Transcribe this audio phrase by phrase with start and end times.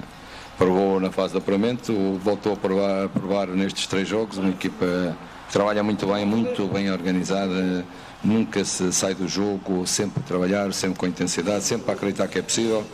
[0.57, 1.93] provou na fase de apuramento,
[2.25, 4.39] voltou a provar, a provar nestes três jogos.
[4.39, 5.15] Uma equipa
[5.47, 7.85] que trabalha muito bem, muito bem organizada
[8.25, 12.43] nunca se sai do jogo, sempre trabalhar, sempre com intensidade, sempre a acreditar que é
[12.43, 12.85] possível.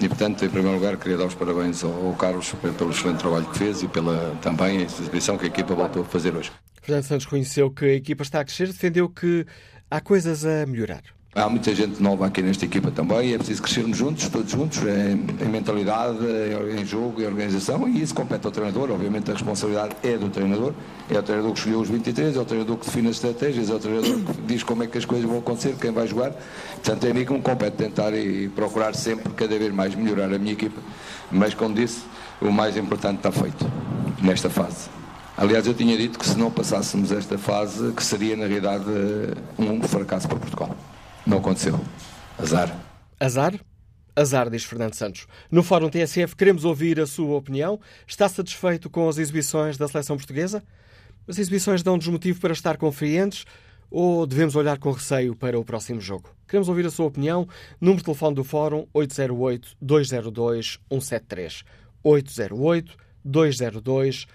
[0.00, 3.58] E, portanto, em primeiro lugar, queria dar os parabéns ao, Carlos pelo excelente trabalho que
[3.58, 6.50] fez e pela também a exibição que a equipa voltou a fazer hoje.
[6.82, 9.46] Fernando Santos reconheceu que a equipa está a crescer, defendeu que
[9.90, 11.02] há coisas a melhorar.
[11.36, 15.44] Há muita gente nova aqui nesta equipa também, é preciso crescermos juntos, todos juntos, em,
[15.44, 16.16] em mentalidade,
[16.78, 18.88] em jogo, em organização, e isso compete ao treinador.
[18.92, 20.72] Obviamente a responsabilidade é do treinador,
[21.10, 23.74] é o treinador que escolheu os 23, é o treinador que define as estratégias, é
[23.74, 26.30] o treinador que diz como é que as coisas vão acontecer, quem vai jogar.
[26.74, 30.32] Portanto, é a mim que me compete tentar e procurar sempre, cada vez mais, melhorar
[30.32, 30.80] a minha equipa.
[31.32, 32.02] Mas, como disse,
[32.40, 33.66] o mais importante está feito
[34.22, 34.88] nesta fase.
[35.36, 38.84] Aliás, eu tinha dito que se não passássemos esta fase, que seria na realidade
[39.58, 40.76] um fracasso para Portugal.
[41.26, 41.80] Não aconteceu.
[42.38, 42.78] Azar.
[43.18, 43.58] Azar?
[44.14, 45.26] Azar, diz Fernando Santos.
[45.50, 47.80] No Fórum TSF queremos ouvir a sua opinião.
[48.06, 50.62] Está satisfeito com as exibições da seleção portuguesa?
[51.26, 53.46] As exibições dão-nos motivo para estar confiantes
[53.90, 56.30] ou devemos olhar com receio para o próximo jogo?
[56.46, 57.48] Queremos ouvir a sua opinião.
[57.80, 61.64] Número de telefone do Fórum 808-202-173.
[62.04, 62.94] 808-202-173.
[63.24, 64.26] 173.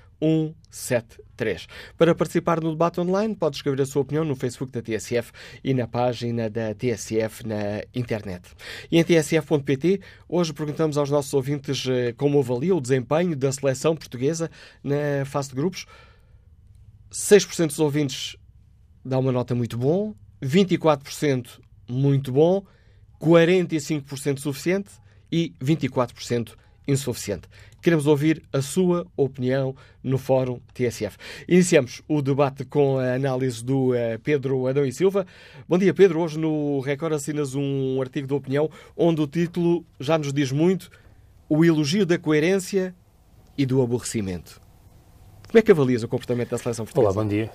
[1.97, 5.31] Para participar no debate online, pode escrever a sua opinião no Facebook da TSF
[5.63, 8.49] e na página da TSF na internet.
[8.91, 13.95] E em tsf.pt, hoje perguntamos aos nossos ouvintes eh, como avalia o desempenho da seleção
[13.95, 14.51] portuguesa
[14.83, 15.85] na fase de grupos.
[17.11, 18.35] 6% dos ouvintes
[19.03, 20.13] dá uma nota muito bom,
[20.43, 22.65] 24% muito bom,
[23.19, 24.89] 45% suficiente
[25.31, 26.55] e 24%
[26.89, 27.47] insuficiente.
[27.81, 31.17] Queremos ouvir a sua opinião no Fórum TSF.
[31.47, 35.25] Iniciamos o debate com a análise do eh, Pedro Adão e Silva.
[35.67, 36.19] Bom dia, Pedro.
[36.19, 40.89] Hoje no Record assinas um artigo de opinião onde o título já nos diz muito:
[41.47, 42.93] O elogio da coerência
[43.57, 44.59] e do aborrecimento.
[45.47, 47.13] Como é que avalias o comportamento da seleção portuguesa?
[47.13, 47.49] Olá, bom dia.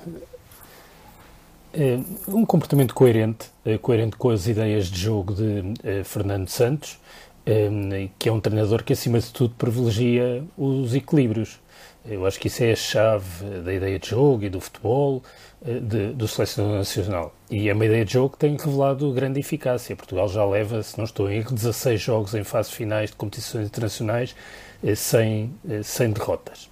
[1.73, 7.01] É um comportamento coerente, é coerente com as ideias de jogo de Fernando Santos,
[7.47, 11.61] um, que é um treinador que, acima de tudo, privilegia os equilíbrios.
[12.07, 15.23] Eu acho que isso é a chave da ideia de jogo e do futebol
[15.65, 17.35] eh, de, do selecionador nacional.
[17.51, 19.97] E é uma ideia de jogo que tem revelado grande eficácia.
[19.97, 23.67] Portugal já leva, se não estou em erro, 16 jogos em fases finais de competições
[23.67, 24.37] internacionais
[24.83, 26.69] eh, sem, eh, sem derrotas.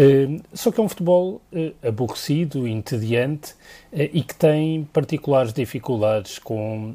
[0.00, 3.52] Uh, só que é um futebol uh, aborrecido, entediante
[3.92, 6.94] uh, e que tem particulares dificuldades com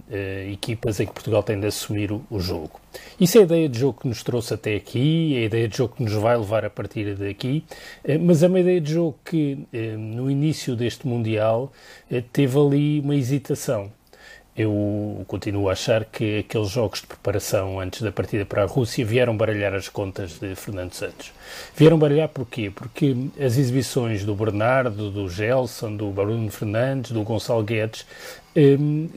[0.51, 2.79] equipas em que Portugal tem de assumir o, o, jogo.
[3.19, 5.77] Isso é a ideia de jogo que nos trouxe até aqui, é a ideia de
[5.77, 7.63] jogo que nos vai levar a partir daqui,
[8.21, 9.59] mas é uma ideia de jogo que
[9.97, 11.71] no início deste Mundial
[12.31, 13.91] teve ali uma hesitação.
[14.57, 19.05] Eu continuo a achar que aqueles jogos de preparação antes da partida para a Rússia
[19.05, 21.33] vieram baralhar as contas de Fernando Santos.
[21.75, 22.71] Vieram baralhar porquê?
[22.73, 28.05] Porque as exibições do Bernardo, do Gelson, do Bruno Fernandes, do Gonçalo Guedes
[28.55, 29.09] um,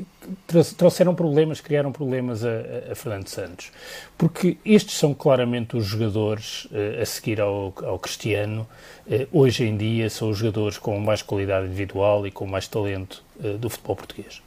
[0.77, 2.49] trouxeram problemas, criaram problemas a,
[2.91, 3.71] a, Fernando Santos.
[4.17, 8.67] Porque estes são claramente os jogadores uh, a seguir ao, ao Cristiano.
[9.07, 13.23] Uh, hoje em dia são os jogadores com mais qualidade individual e com mais talento
[13.61, 14.43] do futebol português.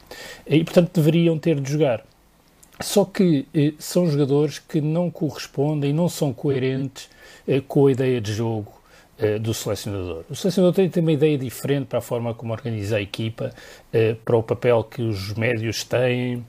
[0.45, 2.03] E, portanto, deveriam ter de jogar.
[2.81, 3.45] Só que
[3.79, 7.09] são jogadores que não correspondem, não são coerentes
[7.67, 8.71] com a ideia de jogo
[9.39, 10.23] do selecionador.
[10.29, 13.51] O selecionador tem, tem uma ideia diferente para a forma como organiza a equipa,
[14.25, 16.43] para o papel que os médios têm,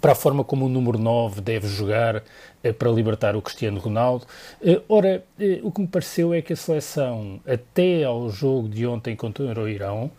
[0.00, 2.22] para a forma como o número 9 deve jogar
[2.62, 4.26] eh, para libertar o Cristiano Ronaldo.
[4.62, 8.86] Eh, ora, eh, o que me pareceu é que a seleção, até ao jogo de
[8.86, 10.10] ontem contra o Irão,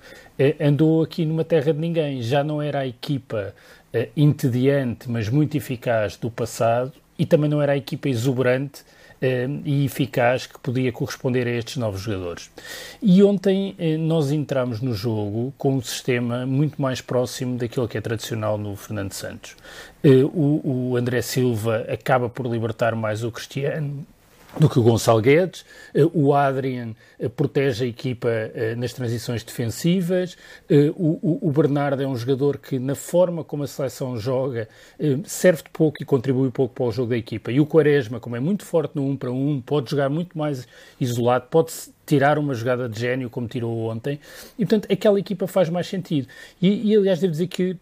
[0.59, 2.21] andou aqui numa terra de ninguém.
[2.21, 3.53] Já não era a equipa
[4.15, 8.83] entediante, mas muito eficaz do passado, e também não era a equipa exuberante
[9.21, 12.49] eh, e eficaz que podia corresponder a estes novos jogadores.
[13.01, 17.97] E ontem eh, nós entramos no jogo com um sistema muito mais próximo daquilo que
[17.97, 19.55] é tradicional no Fernando Santos.
[20.33, 24.05] O, o André Silva acaba por libertar mais o Cristiano,
[24.59, 25.65] do que o Gonçalo Guedes.
[25.93, 30.37] Eh, o Adrian eh, protege a equipa eh, nas transições defensivas.
[30.95, 34.67] O, Bernardo é um jogador que, na forma como a seleção joga,
[35.25, 37.51] serve de pouco e contribui pouco para o jogo da equipa.
[37.51, 40.09] E o Quaresma, como é muito forte no 1 um para 1, um, pode jogar
[40.09, 40.67] muito mais
[40.99, 41.71] isolado, pode
[42.05, 44.19] tirar uma jogada de gênio, como tirou ontem.
[44.57, 46.27] E, portanto, aquela equipa faz mais sentido.
[46.61, 47.77] E, e aliás, devo dizer que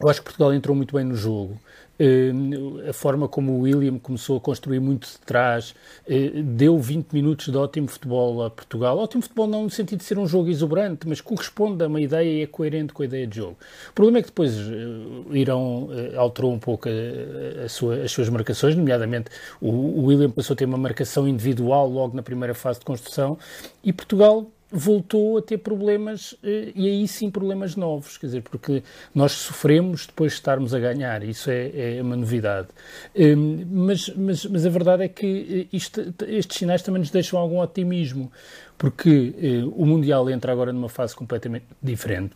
[0.00, 1.58] eu acho que Portugal entrou muito bem no jogo.
[1.98, 5.74] Uh, a forma como o William começou a construir muito de trás,
[6.08, 8.98] uh, deu 20 minutos de ótimo futebol a Portugal.
[8.98, 12.28] Ótimo futebol não no sentido de ser um jogo exuberante, mas corresponde a uma ideia
[12.28, 13.56] e é coerente com a ideia de jogo.
[13.90, 18.28] O problema é que depois o Irão alterou um pouco a, a sua, as suas
[18.28, 19.30] marcações, nomeadamente
[19.60, 23.38] o, o William passou a ter uma marcação individual logo na primeira fase de construção
[23.84, 28.82] e Portugal voltou a ter problemas, eh, e aí sim problemas novos, quer dizer, porque
[29.14, 32.68] nós sofremos depois de estarmos a ganhar, isso é, é uma novidade.
[33.16, 37.38] Hum, mas, mas, mas a verdade é que eh, isto, estes sinais também nos deixam
[37.38, 38.32] algum otimismo,
[38.76, 42.34] porque eh, o Mundial entra agora numa fase completamente diferente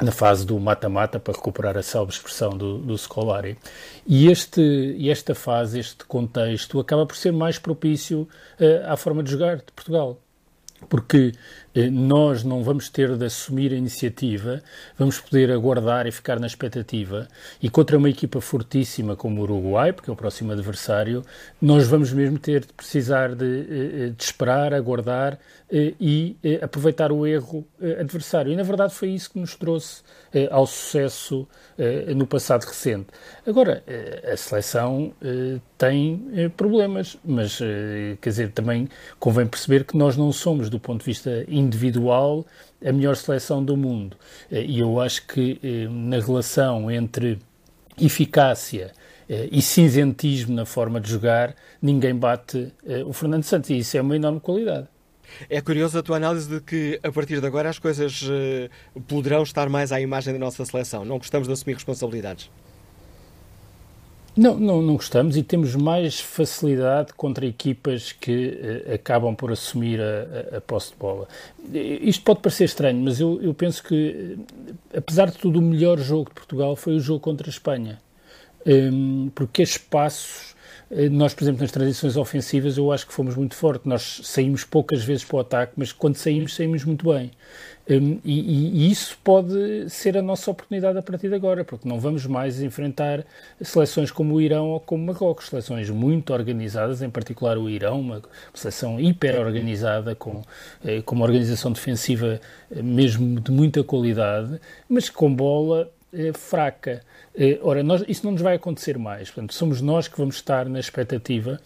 [0.00, 3.58] na fase do mata-mata para recuperar a célebre expressão do, do Scolari.
[4.06, 8.22] E este, esta fase, este contexto, acaba por ser mais propício
[8.58, 10.18] uh, à forma de jogar de Portugal
[10.88, 11.32] porque
[11.90, 14.62] nós não vamos ter de assumir a iniciativa,
[14.98, 17.28] vamos poder aguardar e ficar na expectativa.
[17.62, 21.24] E contra uma equipa fortíssima como o Uruguai, porque é o próximo adversário,
[21.60, 25.38] nós vamos mesmo ter de precisar de, eh, de esperar, aguardar
[25.70, 27.66] eh, e aproveitar o erro
[27.98, 28.52] adversário.
[28.52, 30.02] E na verdade foi isso que nos trouxe
[30.50, 31.46] ao sucesso
[32.14, 33.06] no passado recente.
[33.46, 33.82] Agora,
[34.30, 35.12] a seleção
[35.76, 37.58] tem problemas, mas
[38.20, 42.46] quer dizer, também convém perceber que nós não somos, do ponto de vista individual
[42.84, 44.16] a melhor seleção do mundo.
[44.50, 47.38] Eh, e eu acho que eh, na relação entre
[48.00, 48.92] eficácia
[49.28, 52.72] eh, e cinzentismo na forma de jogar, ninguém bate
[53.06, 53.70] o Fernando Santos.
[53.70, 54.88] E isso é uma enorme qualidade.
[55.48, 58.22] É curioso a tua análise de que, a partir de agora, as coisas
[59.08, 61.06] poderão estar mais à imagem da nossa seleção.
[61.06, 62.50] Não gostamos de assumir responsabilidades.
[64.34, 70.00] Não, não, não gostamos e temos mais facilidade contra equipas que uh, acabam por assumir
[70.00, 71.28] a, a, a, posse de bola.
[71.70, 74.38] Isto pode parecer estranho, mas eu, eu penso que,
[74.94, 78.00] eh, apesar de tudo, o melhor jogo de Portugal foi o jogo contra a Espanha.
[78.66, 80.54] Um, porque espaços,
[80.90, 83.84] eh, nós, por exemplo, nas transições ofensivas, eu acho que fomos muito fortes.
[83.84, 87.32] Nós saímos poucas vezes para o ataque, mas quando saímos, saímos muito bem.
[87.92, 92.00] Um, e, e, isso pode ser a nossa oportunidade a partir de agora, porque não
[92.00, 93.24] vamos mais enfrentar
[93.60, 98.22] seleções como o Irão ou como Marrocos, seleções muito organizadas, em particular o Irão, uma
[98.54, 100.42] seleção hiper organizada, com,
[100.84, 104.58] eh, com uma organização defensiva eh, mesmo de muita qualidade,
[104.88, 107.02] mas com bola eh, fraca.
[107.34, 110.66] Eh, ora, nós, isso não nos vai acontecer mais, portanto, somos nós que vamos estar
[110.68, 111.60] na expectativa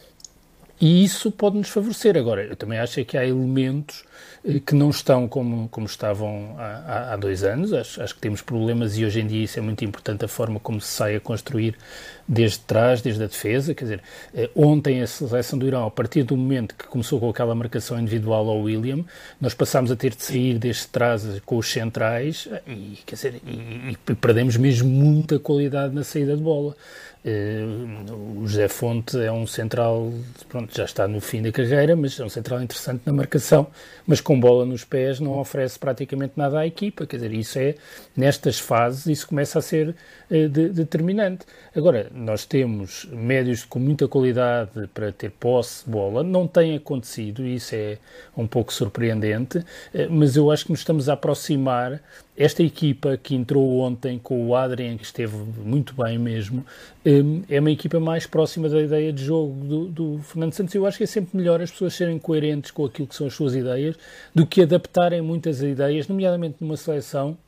[0.81, 2.17] e isso pode nos favorecer.
[2.17, 4.05] Agora, eu também acho que há elementos
[4.65, 7.73] que não estão como, como estavam há, há dois anos.
[7.73, 10.61] Acho, acho, que temos problemas e hoje em dia isso é muito importante a forma
[10.61, 11.77] como se sai a construir
[12.29, 13.75] desde trás, desde a defesa.
[13.75, 14.03] Quer dizer,
[14.35, 17.99] eh, ontem a seleção do Irão, a partir do momento que começou com aquela marcação
[17.99, 19.05] individual ao William,
[19.41, 23.97] nós passámos a ter de sair desde trás com os centrais e, quer dizer, e,
[24.09, 26.77] e perdemos mesmo muita qualidade na saída de bola.
[27.27, 30.13] Uh, o José Fonte é um central,
[30.49, 33.67] pronto, já está no fim da carreira, mas é um central interessante na marcação,
[34.07, 37.07] mas com bola nos pés não oferece praticamente nada à equipa.
[37.07, 37.75] Quer dizer, isso é,
[38.17, 39.95] nestas fases, isso começa a ser
[40.31, 41.47] uh, de, determinante.
[41.75, 47.45] Agora, nós temos médios com muita qualidade para ter posse de bola, não tem acontecido,
[47.45, 47.99] isso é
[48.37, 49.65] um pouco surpreendente, uh,
[50.11, 52.01] mas eu acho que nos estamos a aproximar
[52.37, 56.65] esta equipa que entrou ontem com o Adrien, que esteve muito bem mesmo,
[57.05, 60.75] hum, é uma equipa mais próxima da ideia de jogo do, do Fernando Santos.
[60.75, 63.35] Eu acho que é sempre melhor as pessoas serem coerentes com aquilo que são as
[63.35, 63.97] suas ideias
[64.35, 67.39] do que adaptarem muitas ideias, nomeadamente numa seleção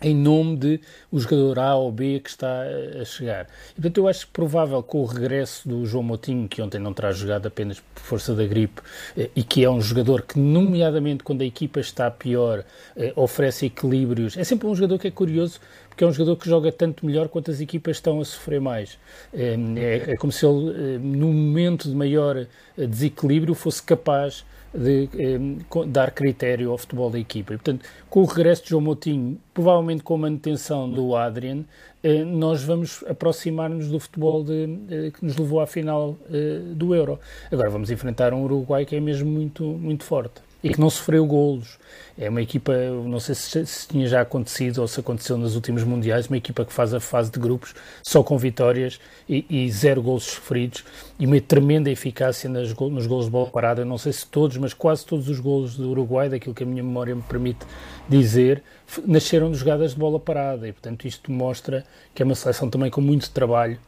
[0.00, 2.62] em nome de o jogador A ou B que está
[3.00, 3.46] a chegar.
[3.72, 7.12] E, portanto, eu acho provável com o regresso do João Moutinho, que ontem não terá
[7.12, 8.80] jogado apenas por força da gripe,
[9.16, 12.64] eh, e que é um jogador que, nomeadamente quando a equipa está pior,
[12.96, 14.36] eh, oferece equilíbrios.
[14.36, 17.28] É sempre um jogador que é curioso, porque é um jogador que joga tanto melhor
[17.28, 18.98] quanto as equipas estão a sofrer mais.
[19.34, 25.38] É, é, é como se ele, no momento de maior desequilíbrio, fosse capaz de eh,
[25.86, 27.54] dar critério ao futebol da equipa.
[27.54, 31.64] E, portanto, com o regresso de João Moutinho, provavelmente com a manutenção do Adrian,
[32.02, 36.94] eh, nós vamos aproximar-nos do futebol de, eh, que nos levou à final eh, do
[36.94, 37.18] Euro.
[37.50, 41.24] Agora vamos enfrentar um Uruguai que é mesmo muito, muito forte e que não sofreu
[41.26, 41.78] golos.
[42.20, 42.72] É uma equipa,
[43.04, 46.64] não sei se, se, tinha já acontecido ou se aconteceu nos últimos mundiais, uma equipa
[46.64, 48.98] que faz a fase de grupos só com vitórias
[49.28, 50.84] e, e zero golos sofridos
[51.16, 53.84] e uma tremenda eficácia nas, nos golos de bola parada.
[53.84, 56.82] Não sei se todos, mas quase todos os golos do Uruguai, daquilo que a minha
[56.82, 57.64] memória me permite
[58.08, 58.64] dizer,
[59.06, 62.90] nasceram de jogadas de bola parada e, portanto, isto mostra que é uma seleção também
[62.90, 63.78] com muito trabalho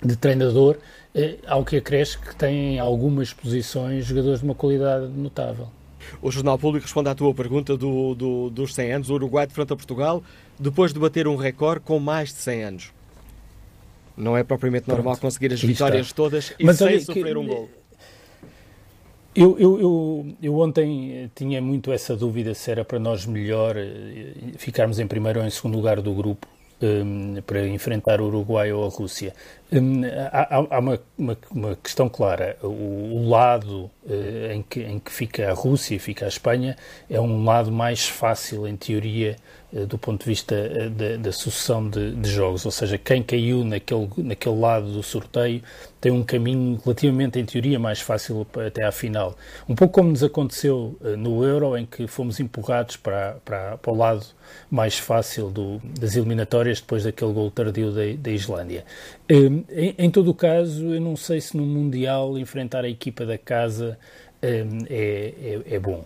[0.00, 0.76] de treinador,
[1.14, 5.68] eh, ao que acresce que tem em algumas posições jogadores de uma qualidade notável.
[6.22, 9.10] O Jornal Público responde à tua pergunta do, do, dos 100 anos.
[9.10, 10.22] O Uruguai de frente a Portugal,
[10.58, 12.92] depois de bater um recorde com mais de 100 anos.
[14.16, 15.20] Não é propriamente normal Pronto.
[15.22, 16.16] conseguir as vitórias está.
[16.16, 17.68] todas e Mas, sem olha, sofrer que, um gol.
[19.34, 24.34] Eu, eu, eu, eu, ontem tinha muito essa dúvida se era para nós melhor eh,
[24.56, 26.46] ficarmos em primeiro ou em segundo lugar do grupo
[27.46, 29.34] para enfrentar o Uruguai ou a Rússia.
[30.32, 32.56] Há, há uma, uma, uma, questão clara.
[32.62, 36.76] O, o lado uh, em, que, em que fica a Rússia e fica a Espanha
[37.10, 39.36] é um lado mais fácil, em teoria,
[39.86, 42.64] do ponto de vista uh, da, da, sucessão de, de, jogos.
[42.64, 45.62] Ou seja, quem caiu naquele, naquele lado do sorteio
[46.00, 49.36] tem um caminho relativamente, em teoria, mais fácil até à final.
[49.68, 53.96] Um pouco como nos aconteceu no Euro, em que fomos empurrados para, para, para o
[53.96, 54.26] lado
[54.70, 58.84] mais fácil do, das eliminatórias depois daquele gol tardio da, da Islândia.
[59.28, 59.64] Em,
[59.98, 63.98] em, todo o caso, eu não sei se no Mundial enfrentar a equipa da casa
[64.42, 66.04] é, é, é, bom.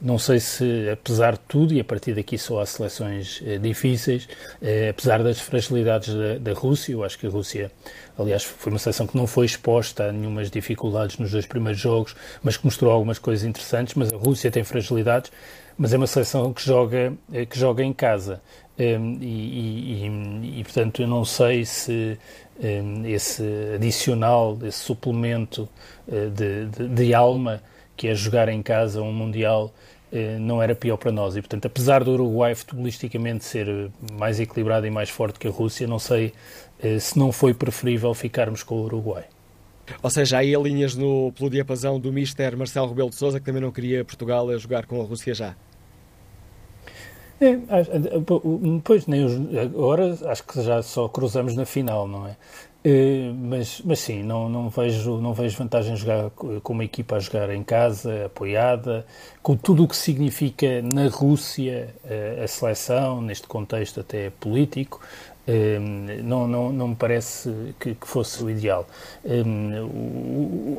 [0.00, 4.24] Não sei se, apesar de tudo, e a partir daqui só há seleções uh, difíceis,
[4.24, 7.70] uh, apesar das fragilidades da, da, Rússia, eu acho que a Rússia,
[8.18, 12.14] aliás, foi uma seleção que não foi exposta a nenhumas dificuldades nos dois primeiros jogos,
[12.42, 13.94] mas que mostrou algumas coisas interessantes.
[13.94, 15.30] Mas a Rússia tem fragilidades,
[15.76, 18.40] mas é uma seleção que joga, eh, que joga em casa.
[18.78, 22.18] Um, e, e, e, portanto, eu não sei se
[22.60, 23.42] um, esse
[23.74, 25.68] adicional, esse suplemento
[26.08, 27.62] uh, de, de, de, alma
[27.96, 29.72] que é jogar em casa um Mundial
[30.12, 31.36] uh, não era pior para nós.
[31.36, 35.86] E, portanto, apesar do Uruguai futebolisticamente ser mais equilibrado e mais forte que a Rússia,
[35.86, 36.32] não sei
[36.82, 39.24] uh, se não foi preferível ficarmos com o Uruguai.
[40.02, 43.60] Ou seja, aí linhas no, pelo diapasão do Mister Marcelo Rebelo de Sousa, que também
[43.60, 45.54] não queria Portugal a jogar com a Rússia já.
[47.40, 47.58] É,
[48.82, 52.36] pois, nem os, agora acho que já só cruzamos na final, não é?
[52.84, 57.16] É mas, mas sim, não, não, vejo, não vejo vantagem em jogar com uma equipa
[57.16, 59.06] a jogar em casa, apoiada,
[59.42, 65.00] com tudo o que significa na Rússia a, a seleção, neste contexto até político,
[66.22, 68.86] não, não, não me parece que, que fosse o ideal.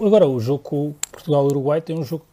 [0.05, 2.25] Agora, o jogo Portugal-Uruguai tem um jogo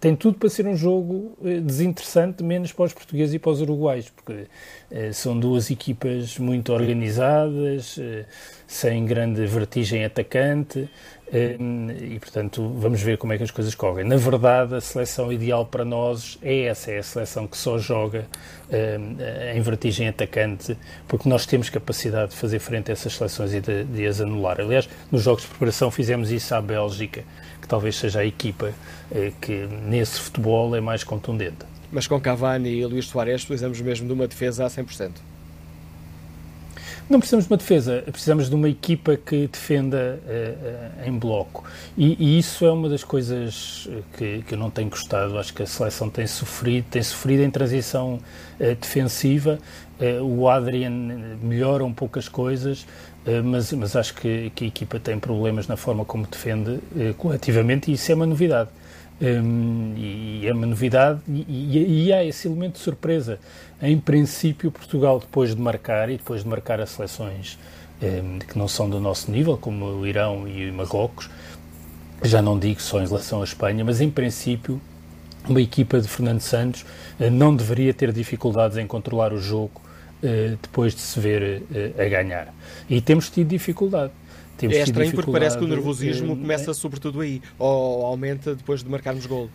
[0.00, 3.60] tem tudo para ser um jogo eh, desinteressante, menos para os portugueses e para os
[3.60, 4.46] uruguais, porque
[4.90, 8.24] eh, são duas equipas muito organizadas, eh,
[8.66, 10.88] sem grande vertigem atacante,
[11.30, 14.02] e portanto vamos ver como é que as coisas correm.
[14.02, 18.26] Na verdade, a seleção ideal para nós é essa, é a seleção que só joga
[19.54, 20.74] em vertigem atacante,
[21.06, 24.58] porque nós temos capacidade de fazer frente a essas seleções e de, de as anular.
[24.58, 27.22] Aliás, nos jogos de preparação fizemos isso à Bélgica
[27.68, 28.72] que talvez seja a equipa
[29.12, 31.66] eh, que nesse futebol é mais contundente.
[31.92, 35.10] Mas com Cavani e Luís Soares precisamos mesmo de uma defesa a 100%.
[37.08, 41.64] Não precisamos de uma defesa, precisamos de uma equipa que defenda uh, uh, em bloco.
[41.96, 45.38] E, e, isso é uma das coisas que, que eu não tenho gostado.
[45.38, 48.16] Acho que a seleção tem sofrido, tem sofrido em transição
[48.60, 49.58] uh, defensiva.
[50.22, 50.90] o Adrian
[51.42, 52.86] melhora um pouco as coisas,
[53.42, 57.90] mas, mas acho que, que, a equipa tem problemas na forma como defende uh, coletivamente
[57.90, 58.70] e isso é uma novidade.
[59.20, 63.38] Um, e, é uma novidade e, e, há esse elemento de surpresa.
[63.82, 67.58] Em princípio, Portugal, depois de marcar e depois de marcar as seleções
[68.00, 71.28] um, que não são do nosso nível, como o Irão e o Marrocos,
[72.22, 74.80] já não digo só em relação à Espanha, mas em princípio,
[75.48, 76.82] uma equipa de Fernando Santos
[77.18, 79.87] uh, não deveria ter dificuldades em controlar o jogo
[80.22, 82.54] depois de se ver uh, a ganhar.
[82.88, 84.12] E temos tido dificuldade.
[84.56, 88.90] Temos é estranho porque parece que o nervosismo começa sobretudo aí, ou aumenta depois de
[88.90, 89.48] marcarmos gol.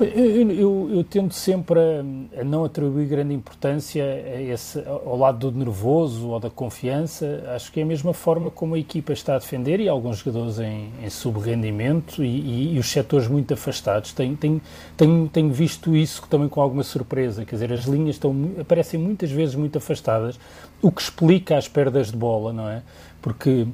[0.00, 4.02] Eu, eu, eu, tendo sempre a, a, não atribuir grande importância
[4.40, 7.44] esse, ao lado do nervoso ou da confiança.
[7.54, 10.58] Acho que é a mesma forma como a equipa está a defender e alguns jogadores
[10.58, 14.12] em, em subrendimento e, e, e, os setores muito afastados.
[14.12, 14.60] Tenho, tenho,
[14.96, 17.44] tenho, tenho, visto isso também com alguma surpresa.
[17.44, 20.38] Quer dizer, as linhas estão, aparecem muitas vezes muito afastadas,
[20.80, 22.82] o que explica as perdas de bola, não é?
[23.20, 23.66] Porque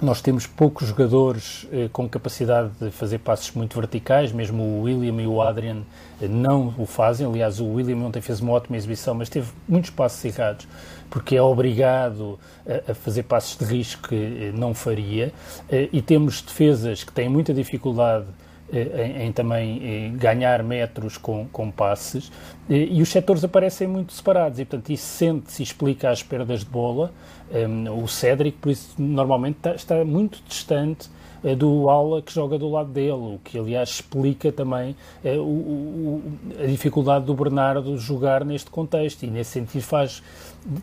[0.00, 5.22] nós temos poucos jogadores eh, com capacidade de fazer passos muito verticais, mesmo o William
[5.22, 5.78] e o Adrian
[6.20, 7.26] eh, não o fazem.
[7.26, 10.68] Aliás, o William ontem fez uma ótima exibição, mas teve muitos passos errados,
[11.08, 15.32] porque é obrigado a, a fazer passos de risco que eh, não faria.
[15.68, 21.16] Eh, e temos defesas que têm muita dificuldade eh, em, em, também eh, ganhar metros
[21.16, 22.30] com, com passes,
[22.68, 27.12] e os setores aparecem muito separados, e portanto isso sente-se explica as perdas de bola.
[27.48, 31.08] Um, o Cédric, por isso, normalmente está, está muito distante
[31.56, 36.22] do ala que joga do lado dele, o que aliás explica também o, o,
[36.60, 40.24] a dificuldade do Bernardo jogar neste contexto, e nesse sentido faz,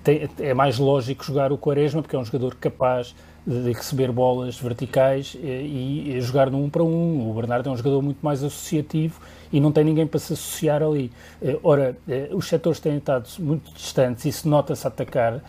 [0.06, 3.14] tem, é mais lógico jogar o Quaresma, porque é um jogador capaz
[3.46, 7.30] de receber bolas verticais eh, e, e jogar no um para um.
[7.30, 9.20] O Bernardo é um jogador muito mais associativo
[9.52, 11.12] e não tem ninguém para se associar ali.
[11.42, 15.42] Eh, ora, eh, os setores têm estado muito distantes, isso nota-se a atacar,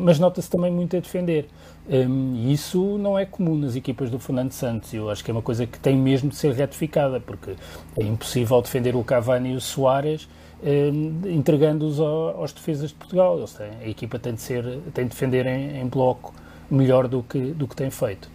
[0.00, 1.46] mas nota-se também muito a defender.
[1.86, 4.94] E isso não é comum nas equipas do Fernando Santos.
[4.94, 7.54] Eu acho que é uma coisa que tem mesmo de ser retificada, porque
[7.98, 10.26] é impossível defender o Cavani e o Soares
[11.26, 13.36] entregando-os aos defesas de Portugal.
[13.36, 16.32] Eles têm, a equipa tem de, ser, tem de defender em, em bloco
[16.70, 18.28] melhor do que, do que tem feito.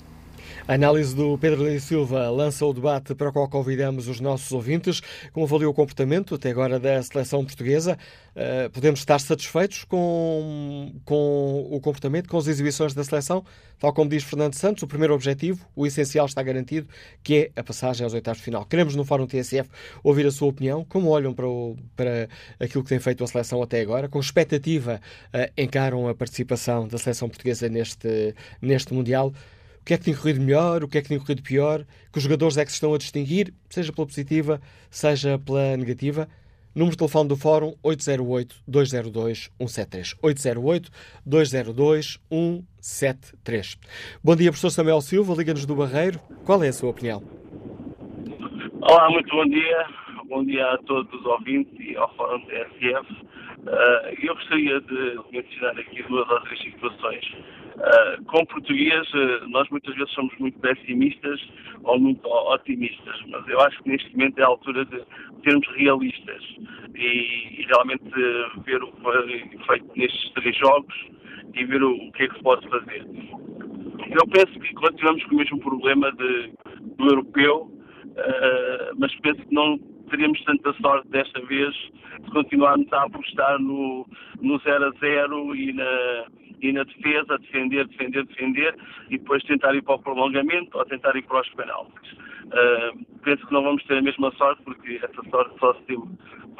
[0.69, 4.51] A análise do Pedro Lei Silva lança o debate para o qual convidamos os nossos
[4.51, 5.01] ouvintes.
[5.33, 7.97] Como avaliou o comportamento até agora da seleção portuguesa?
[8.35, 13.43] Uh, podemos estar satisfeitos com, com o comportamento, com as exibições da seleção?
[13.79, 16.87] Tal como diz Fernando Santos, o primeiro objetivo, o essencial está garantido,
[17.23, 18.63] que é a passagem aos oitavos de final.
[18.63, 19.67] Queremos no Fórum TSF
[20.03, 23.59] ouvir a sua opinião, como olham para, o, para aquilo que tem feito a seleção
[23.63, 25.01] até agora, com expectativa
[25.33, 29.33] uh, encaram a participação da seleção portuguesa neste, neste Mundial
[29.89, 32.59] que é que tem corrido melhor, o que é que tem corrido pior, que jogadores
[32.59, 36.29] é que se estão a distinguir, seja pela positiva, seja pela negativa.
[36.75, 40.15] Número de telefone do Fórum 808-202-173.
[41.25, 43.79] 808-202-173.
[44.23, 46.19] Bom dia, professor Samuel Silva, Liga-nos do Barreiro.
[46.45, 47.23] Qual é a sua opinião?
[48.81, 49.87] Olá, muito bom dia.
[50.27, 53.11] Bom dia a todos os ouvintes e ao Fórum TSF.
[53.11, 53.25] Uh,
[54.21, 57.25] eu gostaria de mencionar aqui duas ou três situações
[57.79, 61.39] Uh, com português, uh, nós muitas vezes somos muito pessimistas
[61.83, 65.01] ou muito otimistas, mas eu acho que neste momento é a altura de
[65.45, 66.43] sermos realistas
[66.93, 70.93] e, e realmente uh, ver o que foi feito nestes três jogos
[71.53, 73.05] e ver o, o, que é que se pode fazer.
[74.09, 76.51] Eu penso que continuamos com o mesmo problema de,
[76.97, 77.71] do europeu,
[78.97, 79.77] mas penso que não
[80.09, 84.05] teríamos tanta sorte desta vez de continuarmos a apostar no,
[84.41, 86.25] no 0 a 0 e na
[86.61, 88.75] e na defesa, defender, defender, defender
[89.09, 92.11] e depois tentar ir para o prolongamento ou tentar ir para os penaltis.
[92.13, 96.01] Uh, penso que não vamos ter a mesma sorte, porque essa sorte só se teve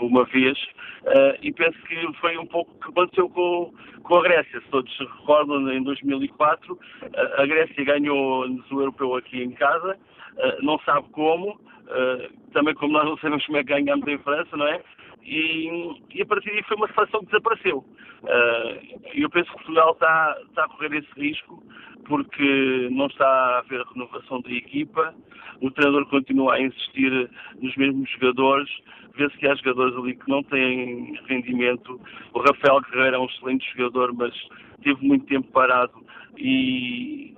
[0.06, 0.58] uma vez,
[1.04, 4.62] uh, e penso que foi um pouco o que aconteceu com, com a Grécia.
[4.62, 6.80] Se todos se recordam, em 2004, uh,
[7.38, 9.98] a Grécia ganhou-nos o europeu aqui em casa,
[10.38, 11.60] uh, não sabe como,
[12.54, 14.80] também como nós não sabemos como é que ganhamos em França, não é?
[15.24, 17.78] E, e, a partir daí foi uma seleção que desapareceu.
[18.24, 21.64] Uh, eu penso que Portugal está, está, a correr esse risco
[22.06, 25.14] porque não está a haver renovação da equipa,
[25.62, 27.30] o treinador continua a insistir
[27.62, 28.70] nos mesmos jogadores,
[29.16, 32.02] vê-se que há jogadores ali que não têm rendimento.
[32.34, 34.34] O Rafael Guerreiro é um excelente jogador, mas
[34.82, 35.94] teve muito tempo parado
[36.38, 37.36] e,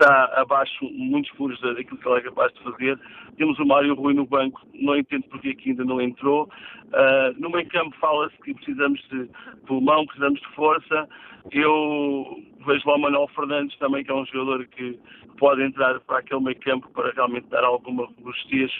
[0.00, 2.98] está abaixo muitos furos daquilo que ele é capaz de fazer.
[3.36, 6.48] Temos o Mário Rui no banco, não entendo porque aqui ainda não entrou.
[6.86, 9.28] Uh, no meio campo fala-se que precisamos de
[9.66, 11.08] pulmão, precisamos de força.
[11.52, 14.98] Eu vejo lá o Manuel Fernandes também, que é um jogador que
[15.38, 18.70] pode entrar para aquele meio campo para realmente dar alguma robustez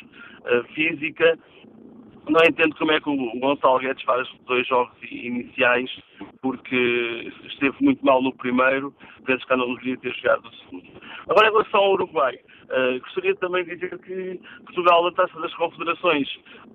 [0.40, 1.38] uh, física.
[2.28, 5.90] Não entendo como é que o Gonçalo Guedes faz dois jogos iniciais,
[6.42, 10.86] porque esteve muito mal no primeiro, penso que não deveria ter jogado o segundo.
[11.28, 15.54] Agora, em relação ao Uruguai, uh, gostaria também de dizer que Portugal, na Taça das
[15.54, 16.28] Confederações,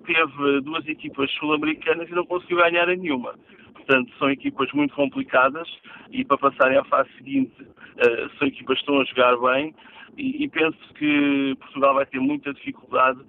[0.04, 3.34] teve duas equipas sul-americanas e não conseguiu ganhar a nenhuma.
[3.74, 5.68] Portanto, são equipas muito complicadas
[6.10, 9.74] e para passarem à fase seguinte, uh, são equipas que estão a jogar bem
[10.16, 13.20] e, e penso que Portugal vai ter muita dificuldade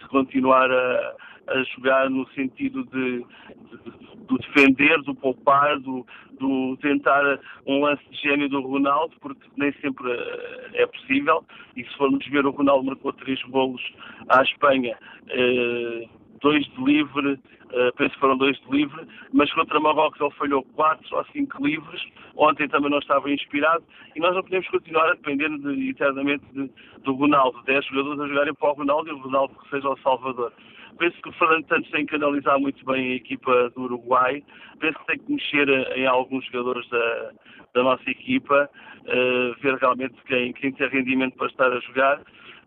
[0.00, 1.14] se continuar a
[1.48, 6.06] a jogar no sentido de, de, do defender, do poupar, do,
[6.38, 11.44] do, tentar um lance de gênio do Ronaldo, porque nem sempre eh, é possível.
[11.76, 13.82] E se formos ver, o Ronaldo marcou três golos
[14.28, 14.96] à Espanha.
[15.28, 16.08] Eh,
[16.44, 20.62] dois de livre, uh, penso que foram dois de livre, mas contra Marrocos ele falhou
[20.74, 22.02] quatro ou cinco livres.
[22.36, 23.82] Ontem também não estava inspirado
[24.14, 26.70] e nós não podemos continuar a depender de, eternamente de,
[27.02, 27.62] do Ronaldo.
[27.64, 30.52] Dez jogadores a jogarem para o Ronaldo e o Ronaldo que seja o Salvador.
[30.98, 34.42] Penso que o Fernando Santos tem que analisar muito bem a equipa do Uruguai.
[34.78, 37.30] Penso que tem que mexer em alguns jogadores da,
[37.74, 42.20] da nossa equipa, uh, ver realmente quem, quem tem rendimento para estar a jogar.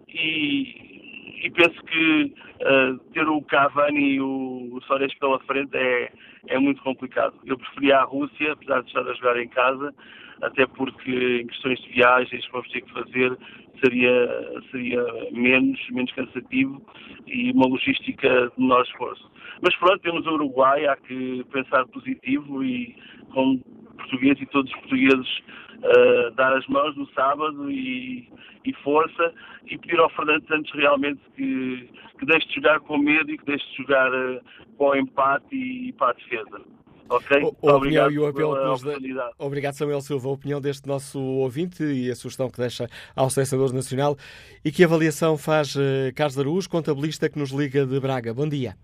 [0.10, 6.12] E, e penso que uh, ter o Cavani e o, o Soares pela frente é,
[6.48, 7.36] é muito complicado.
[7.46, 9.94] Eu preferia a Rússia, apesar de estar a jogar em casa,
[10.41, 13.38] até porque em questões de viagens que vamos ter que fazer
[13.84, 16.82] seria, seria menos, menos cansativo
[17.26, 19.30] e uma logística de menor esforço.
[19.62, 22.95] Mas pronto, temos o Uruguai, há que pensar positivo e
[23.34, 23.60] com
[23.97, 25.39] portugueses e todos os portugueses
[25.78, 28.30] uh, dar as mãos no sábado e,
[28.65, 29.34] e, força
[29.65, 33.45] e pedir ao Fernando Santos realmente que, que deixe de jogar com medo e que
[33.45, 34.41] deixe de jogar uh,
[34.78, 36.62] o empate e, e para a defesa.
[37.10, 37.56] Ok?
[37.62, 39.32] O, Obrigado e o apelo que nos dá.
[39.38, 40.30] Obrigado, Samuel Silva.
[40.30, 44.15] A opinião deste nosso ouvinte e a sugestão que deixa ao Selecionador Nacional.
[44.63, 48.34] E que avaliação faz uh, Carlos Araújo, contabilista que nos liga de Braga?
[48.34, 48.76] Bom dia.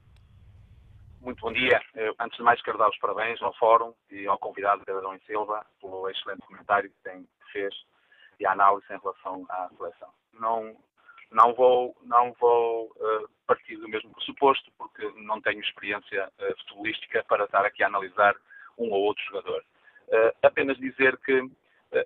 [1.22, 1.82] Muito bom dia.
[1.96, 5.20] Eu, antes de mais, quero dar os parabéns ao Fórum e ao convidado, Pedro e
[5.26, 7.74] Silva, pelo excelente comentário que, tem, que fez
[8.40, 10.10] e a análise em relação à seleção.
[10.34, 10.76] Não,
[11.34, 17.24] não vou, não vou uh, partir do mesmo pressuposto, porque não tenho experiência uh, futebolística
[17.28, 18.36] para estar aqui a analisar
[18.78, 19.64] um ou outro jogador.
[20.08, 21.50] Uh, apenas dizer que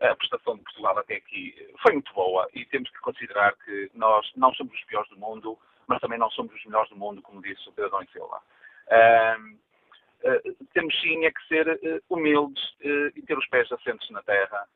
[0.02, 4.30] a prestação de Portugal até aqui foi muito boa e temos que considerar que nós
[4.36, 7.42] não somos os piores do mundo, mas também não somos os melhores do mundo, como
[7.42, 8.42] disse o Pedro e Silva.
[8.88, 9.58] Uh,
[10.30, 14.68] uh, temos sim é que ser uh, humildes e ter os pés assentes na terra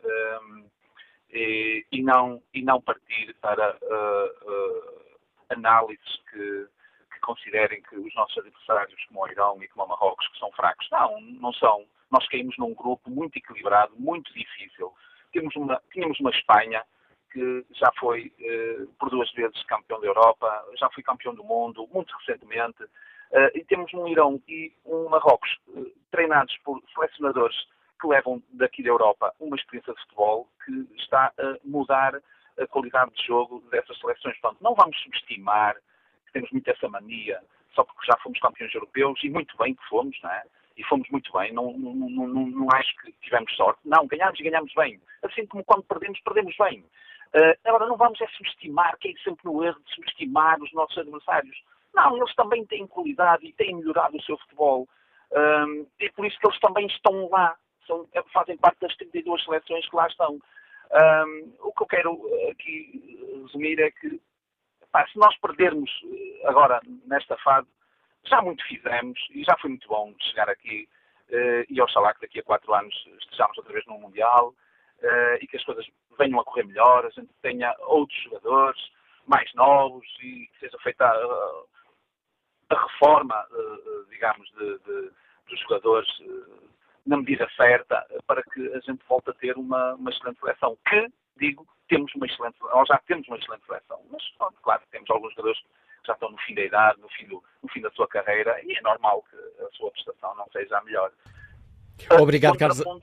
[1.31, 3.77] e, e, não, e não partir para
[5.49, 6.67] análises que,
[7.13, 10.51] que, considerem que os nossos adversários, como o Irão e como o Marrocos, que são
[10.51, 10.87] fracos.
[10.91, 11.85] Não, não são.
[12.09, 14.93] Nós caímos num grupo muito equilibrado, muito difícil.
[15.31, 16.83] Tínhamos uma, tínhamos uma Espanha
[17.31, 18.31] que já foi
[18.99, 22.83] por duas vezes campeão da Europa, já foi campeão do mundo, muito recentemente.
[23.53, 25.49] E temos um Irão e um Marrocos
[26.11, 27.55] treinados por selecionadores
[28.01, 32.19] que levam daqui da Europa uma experiência de futebol que está a mudar
[32.59, 34.37] a qualidade de jogo dessas seleções.
[34.39, 35.75] Portanto, não vamos subestimar,
[36.33, 37.39] temos muito essa mania,
[37.73, 40.43] só porque já fomos campeões europeus, e muito bem que fomos, não é?
[40.77, 43.79] E fomos muito bem, não, não, não, não, acho que tivemos sorte.
[43.85, 44.99] Não, ganhámos e ganhámos bem.
[45.21, 46.79] Assim como quando perdemos, perdemos bem.
[47.33, 51.55] Uh, agora, não vamos é subestimar, é sempre no erro de subestimar os nossos adversários.
[51.93, 54.87] Não, eles também têm qualidade e têm melhorado o seu futebol.
[55.33, 57.55] Um, é por isso que eles também estão lá.
[57.87, 60.39] São, é, fazem parte das 32 seleções que lá estão.
[60.91, 64.21] Um, o que eu quero aqui resumir é que
[64.91, 67.67] pá, se nós perdermos eh, agora nesta fase,
[68.25, 70.87] já muito fizemos e já foi muito bom chegar aqui
[71.29, 75.47] uh, e oxalá que daqui a quatro anos estejamos outra vez no Mundial uh, e
[75.47, 75.87] que as coisas
[76.19, 78.81] venham a correr melhor, a gente tenha outros jogadores
[79.25, 81.65] mais novos e que seja feita uh,
[82.71, 85.11] a reforma, eh, eh, digamos, de, de,
[85.49, 86.69] dos jogadores eh,
[87.05, 90.77] na medida certa para que a gente volte a ter uma, uma excelente seleção.
[90.87, 94.01] Que, digo, temos uma excelente, ou já temos uma excelente seleção.
[94.11, 94.23] Mas,
[94.61, 97.69] claro, temos alguns jogadores que já estão no fim da idade, no fim, do, no
[97.69, 101.11] fim da sua carreira, e é normal que a sua prestação não seja a melhor.
[102.19, 102.79] Obrigado, Carlos.
[102.79, 103.01] Isto,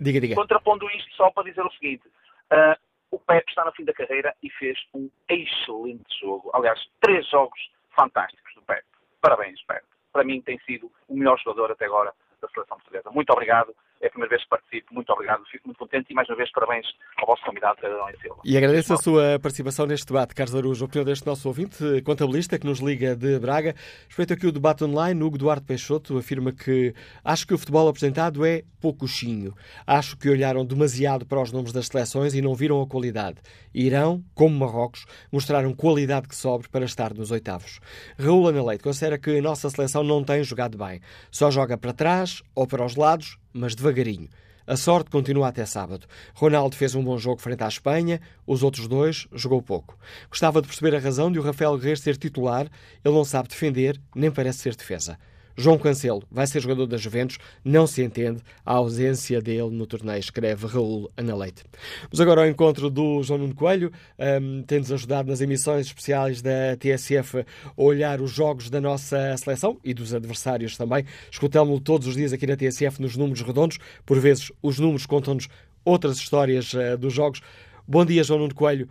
[0.00, 0.34] diga, diga.
[0.34, 2.06] Contrapondo isto só para dizer o seguinte.
[2.52, 2.76] Uh,
[3.10, 6.50] o Pep está no fim da carreira e fez um excelente jogo.
[6.54, 7.58] Aliás, três jogos
[7.90, 8.84] fantásticos do Pep.
[9.20, 9.84] Parabéns, Pep.
[10.12, 13.10] Para mim tem sido o melhor jogador até agora da seleção portuguesa.
[13.10, 13.74] Muito obrigado.
[14.00, 14.94] É a primeira vez que participo.
[14.94, 15.44] Muito obrigado.
[15.50, 18.40] Fico muito contente e mais uma vez parabéns ao vosso convidado, Pedro e Silva.
[18.44, 22.58] E agradeço a sua participação neste debate, Carlos Arujo, a opinião deste nosso ouvinte, contabilista,
[22.58, 23.74] que nos liga de Braga.
[24.06, 28.44] Respeito aqui o debate online, Hugo Duarte Peixoto afirma que acho que o futebol apresentado
[28.44, 29.54] é poucochinho.
[29.86, 33.38] Acho que olharam demasiado para os nomes das seleções e não viram a qualidade.
[33.74, 37.80] Irão, como Marrocos, mostraram qualidade que sobre para estar nos oitavos.
[38.18, 41.00] Raul Ana Leite considera que a nossa seleção não tem jogado bem.
[41.30, 44.28] Só joga para trás ou para os lados, mas devagarinho.
[44.66, 46.06] A sorte continua até sábado.
[46.34, 49.96] Ronaldo fez um bom jogo frente à Espanha, os outros dois jogou pouco.
[50.28, 52.68] Gostava de perceber a razão de o Rafael Guerreiro ser titular,
[53.04, 55.16] ele não sabe defender, nem parece ser defesa.
[55.56, 60.18] João Cancelo vai ser jogador da Juventus, não se entende a ausência dele no torneio,
[60.18, 61.64] escreve Raul Analeite.
[62.02, 66.76] Vamos agora ao encontro do João Nuno Coelho, um, tem-nos ajudado nas emissões especiais da
[66.78, 67.44] TSF a
[67.76, 71.04] olhar os jogos da nossa seleção e dos adversários também.
[71.30, 75.48] Escutamos-lo todos os dias aqui na TSF nos números redondos, por vezes os números contam-nos
[75.84, 77.40] outras histórias uh, dos jogos.
[77.88, 78.88] Bom dia, João Nuno Coelho.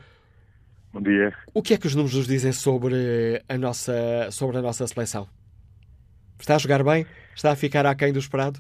[0.92, 1.34] Bom dia.
[1.54, 5.28] O que é que os números nos dizem sobre a nossa, sobre a nossa seleção?
[6.40, 7.06] Está a jogar bem?
[7.36, 8.60] Está a ficar aquém do esperado?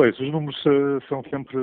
[0.00, 1.58] Pois, os números uh, são sempre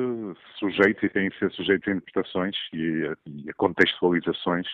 [0.59, 4.67] sujeitos e têm de ser sujeitos a interpretações e a, e a contextualizações,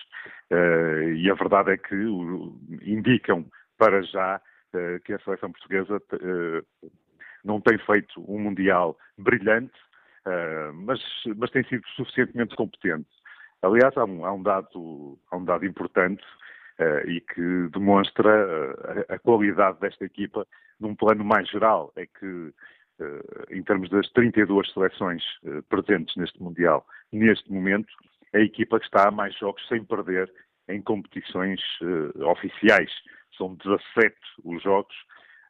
[0.50, 3.46] uh, e a verdade é que uh, indicam
[3.78, 4.40] para já
[4.74, 6.00] eh, que a seleção portuguesa
[7.44, 9.74] não tem feito um Mundial brilhante,
[10.74, 11.00] mas,
[11.36, 13.08] mas tem sido suficientemente competente.
[13.60, 16.22] Aliás, há um, há um, dado, há um dado importante
[17.06, 20.46] e que demonstra a, a qualidade desta equipa
[20.80, 22.52] num plano mais geral, é que
[23.00, 27.92] eh, em termos das 32 seleções eh, presentes neste Mundial, neste momento,
[28.34, 30.32] a equipa que está a mais jogos sem perder
[30.68, 32.90] em competições uh, oficiais.
[33.36, 34.94] São 17 os jogos.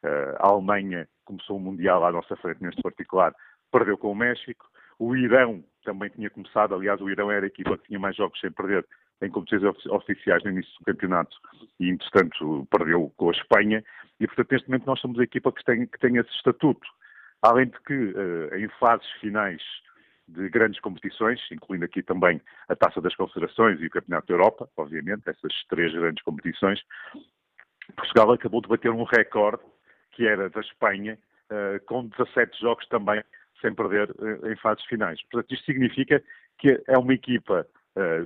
[0.03, 3.33] Uh, a Alemanha começou o Mundial à nossa frente, neste particular,
[3.71, 4.67] perdeu com o México.
[4.99, 8.41] O Irão também tinha começado, aliás, o Irão era a equipa que tinha mais jogos
[8.41, 8.85] sem perder
[9.23, 11.37] em competições oficiais no início do campeonato
[11.79, 13.85] e, entretanto, perdeu com a Espanha.
[14.21, 16.87] E, portanto, neste momento nós somos a equipa que tem, que tem esse estatuto.
[17.41, 19.63] Além de que, eh, em fases finais
[20.29, 24.69] de grandes competições, incluindo aqui também a Taça das Confederações e o Campeonato da Europa,
[24.77, 26.81] obviamente, essas três grandes competições,
[27.97, 29.63] Portugal acabou de bater um recorde,
[30.13, 31.19] que era da Espanha,
[31.51, 33.23] eh, com 17 jogos também
[33.61, 35.21] sem perder eh, em fases finais.
[35.31, 36.23] Portanto, isto significa
[36.59, 37.67] que é uma equipa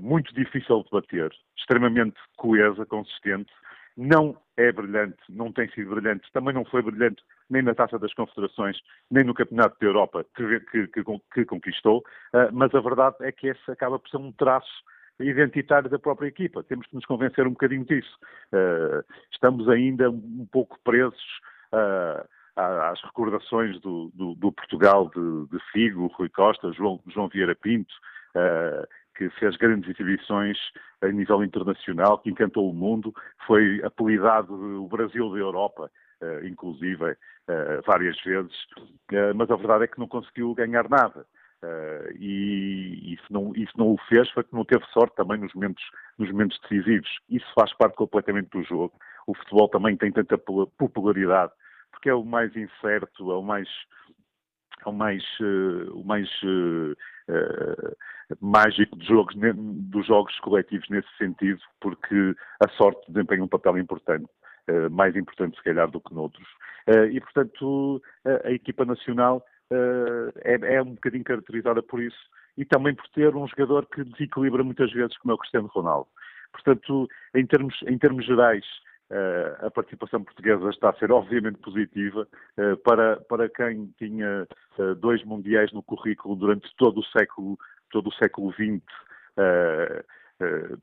[0.01, 3.53] muito difícil de bater, extremamente coesa, consistente,
[3.97, 8.13] não é brilhante, não tem sido brilhante, também não foi brilhante nem na Taça das
[8.15, 8.77] Confederações,
[9.11, 11.99] nem no Campeonato da Europa que, que, que, que conquistou,
[12.35, 14.85] uh, mas a verdade é que esse acaba por ser um traço
[15.19, 16.63] identitário da própria equipa.
[16.63, 18.19] Temos que nos convencer um bocadinho disso.
[18.53, 19.03] Uh,
[19.33, 21.23] estamos ainda um pouco presos
[21.73, 27.55] uh, às recordações do, do, do Portugal de, de, Figo, Rui Costa, João, João Vieira
[27.55, 27.95] Pinto,
[28.35, 30.59] uh, que fez grandes exibições
[31.01, 33.15] a nível internacional, que encantou o mundo,
[33.47, 35.91] foi apelidado o Brasil da Europa,
[36.23, 37.17] uh, inclusive uh,
[37.87, 38.53] várias vezes,
[39.13, 41.27] uh, mas a verdade é que não conseguiu ganhar nada.
[42.19, 45.83] e isso não, isso não o fez, foi que não teve sorte também nos momentos,
[46.19, 47.09] nos momentos decisivos.
[47.29, 48.93] Isso faz parte completamente do jogo.
[49.27, 51.53] O futebol também tem tanta popularidade,
[51.91, 53.69] porque é o mais incerto, é o mais
[54.85, 56.93] é o mais, uh, o mais uh,
[57.29, 57.97] uh,
[58.41, 62.35] mágico dos jogos, dos jogos coletivos nesse sentido, porque
[62.65, 64.29] a sorte desempenha um papel importante,
[64.91, 66.49] mais importante se calhar do que noutros.
[67.13, 68.03] e, portanto,
[68.45, 69.45] a, equipa nacional
[70.45, 72.19] é, é, um bocadinho caracterizada por isso
[72.57, 76.09] e também por ter um jogador que desequilibra muitas vezes, como é o Cristiano Ronaldo.
[76.53, 78.65] Portanto, em termos, em termos gerais,
[79.61, 82.27] a participação portuguesa está a ser obviamente positiva
[82.83, 84.47] para, para quem tinha
[84.99, 87.57] dois mundiais no currículo durante todo o século,
[87.97, 88.83] todo o século XX,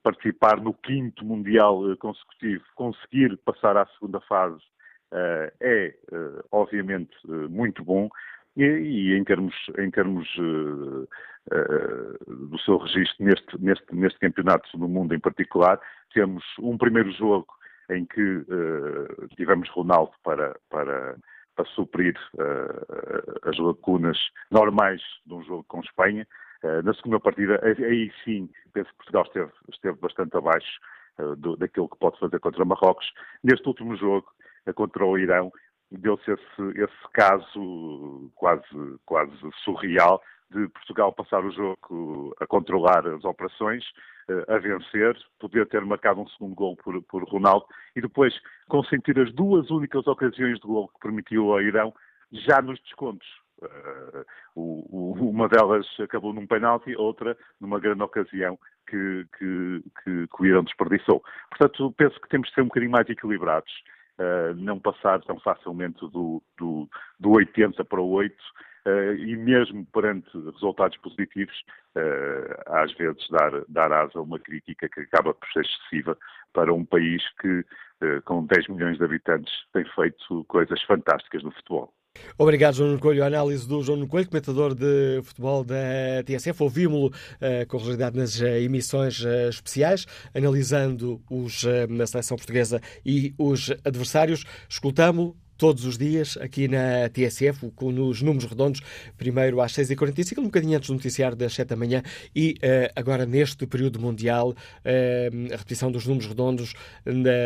[0.01, 4.59] participar no quinto mundial consecutivo, conseguir passar à segunda fase
[5.61, 5.93] é
[6.51, 7.15] obviamente
[7.51, 8.09] muito bom
[8.57, 10.27] e, e, em termos, em termos
[12.27, 15.79] do seu registro neste, neste, neste campeonato do mundo em particular,
[16.13, 17.47] temos um primeiro jogo
[17.89, 21.15] em que uh, tivemos Ronaldo para, para,
[21.55, 24.17] para suprir uh, as lacunas
[24.51, 26.27] normais de um jogo com Espanha.
[26.63, 30.79] Uh, na segunda partida, aí sim, penso que Portugal esteve, esteve bastante abaixo
[31.37, 33.05] do, daquilo que pode fazer contra Marrocos.
[33.43, 34.25] Neste último jogo,
[34.73, 35.51] contra o Irão,
[35.91, 38.63] deu-se esse, esse caso quase,
[39.05, 43.83] quase surreal de Portugal passar o jogo a controlar as operações,
[44.29, 48.33] eh, a vencer, poder ter marcado um segundo gol por, por Ronaldo e depois
[48.67, 51.93] consentir as duas únicas ocasiões de gol que permitiu ao Irão
[52.31, 53.27] já nos descontos.
[53.65, 54.25] Uh,
[55.29, 60.63] uma delas acabou num penalti, outra numa grande ocasião que, que, que, que o Irão
[60.63, 61.23] desperdiçou.
[61.49, 63.71] Portanto, penso que temos de ser um bocadinho mais equilibrados,
[64.19, 68.35] uh, não passar tão facilmente do, do, do 80 para o 8
[68.85, 71.55] Uh, e mesmo perante resultados positivos,
[71.95, 76.17] uh, às vezes dar, dar asa a uma crítica que acaba por ser excessiva
[76.51, 77.63] para um país que,
[78.25, 81.93] com 10 milhões de habitantes, tem feito coisas fantásticas no futebol.
[82.37, 83.23] Obrigado, João Coelho.
[83.23, 86.61] A análise do João Coelho, comentador de futebol da TSF.
[86.61, 93.33] Ouvimos-lo uh, com regularidade nas uh, emissões uh, especiais, analisando os, a seleção portuguesa e
[93.37, 94.45] os adversários.
[94.69, 98.81] Escutamos-lo todos os dias aqui na TSF, nos números redondos,
[99.17, 102.03] primeiro às 6h45, um bocadinho antes do noticiário das 7 da manhã
[102.35, 106.73] e uh, agora neste período mundial, uh, a repetição dos números redondos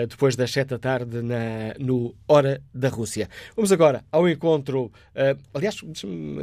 [0.09, 3.29] depois das 7 da tarde na, no Hora da Rússia.
[3.55, 4.91] Vamos agora ao encontro, uh,
[5.53, 5.79] aliás,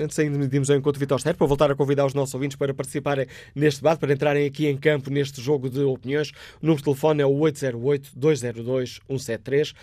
[0.00, 2.56] antes ainda de irmos ao encontro Vitor Ster, para voltar a convidar os nossos ouvintes
[2.56, 6.30] para participarem neste debate, para entrarem aqui em campo neste jogo de opiniões.
[6.62, 9.74] O número de telefone é o 808-202-173,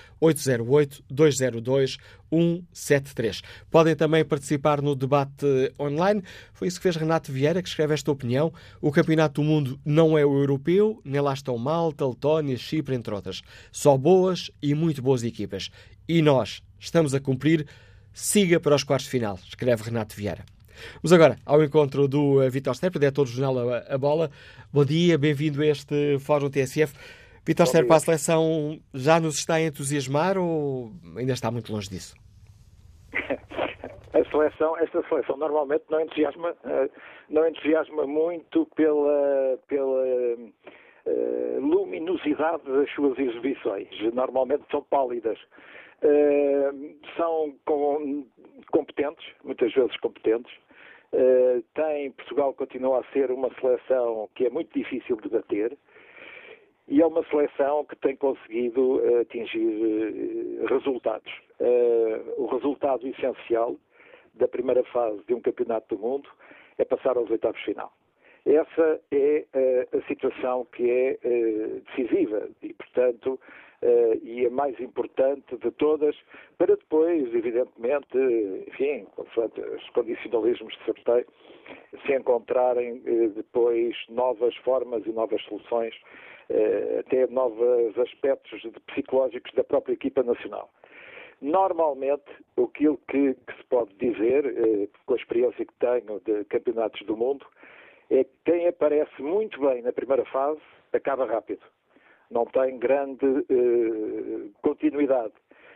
[2.32, 3.42] 808-202-173.
[3.70, 5.46] Podem também participar no debate
[5.80, 6.24] online.
[6.54, 8.54] Foi isso que fez Renato Vieira, que escreve esta opinião.
[8.80, 13.14] O Campeonato do Mundo não é o europeu, nem lá estão Malta, Letónia, Chipre, entre
[13.14, 13.42] outras.
[13.72, 15.70] Só boas e muito boas equipas.
[16.08, 17.68] E nós estamos a cumprir.
[18.14, 20.44] Siga para os quartos de final, escreve Renato Vieira.
[20.96, 24.30] Vamos agora ao encontro do Vitor Ster, diretor do jornal a, Bola.
[24.74, 26.94] Bom dia, bem-vindo a este Fórum TSF.
[27.46, 32.16] Vitor para a seleção já nos está a entusiasmar ou ainda está muito longe disso?
[34.14, 36.90] A seleção, esta seleção normalmente não entusiasma, eh,
[37.30, 40.04] não entusiasma muito pela, pela
[41.06, 43.88] uh, luminosidade das suas exibições.
[44.14, 45.40] Normalmente são pálidas.
[46.04, 48.28] Uh, são com,
[48.70, 50.52] competentes, muitas vezes competentes,
[51.14, 55.78] Uh, tem, Portugal continua a ser uma seleção que é muito difícil de bater
[56.88, 61.32] e é uma seleção que tem conseguido uh, atingir uh, resultados.
[62.38, 63.76] o resultado essencial
[64.34, 66.30] da primeira fase de um campeonato do mundo
[66.78, 67.92] é passar aos oitavos final.
[68.46, 69.46] Essa é
[69.96, 71.20] a situação que é
[71.86, 73.40] decisiva e, portanto,
[74.24, 76.16] e a mais importante de todas,
[76.58, 78.18] para depois, evidentemente,
[78.68, 81.28] enfim, consoante os condicionalismos de sorteio,
[82.04, 83.00] se encontrarem
[83.36, 85.94] depois novas formas e novas soluções,
[87.00, 90.70] até novos aspectos psicológicos da própria equipa nacional.
[91.42, 92.26] Normalmente,
[92.58, 97.46] aquilo que, que se pode dizer, com a experiência que tenho de campeonatos do mundo,
[98.10, 100.62] é que quem aparece muito bem na primeira fase
[100.94, 101.64] acaba rápido
[102.32, 105.34] não tem grande eh, continuidade.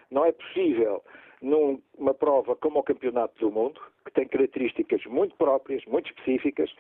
[0.10, 1.04] Não é possível,
[1.42, 6.74] numa prova como o Campeonato do Mundo, que tem características muito próprias, muito específicas,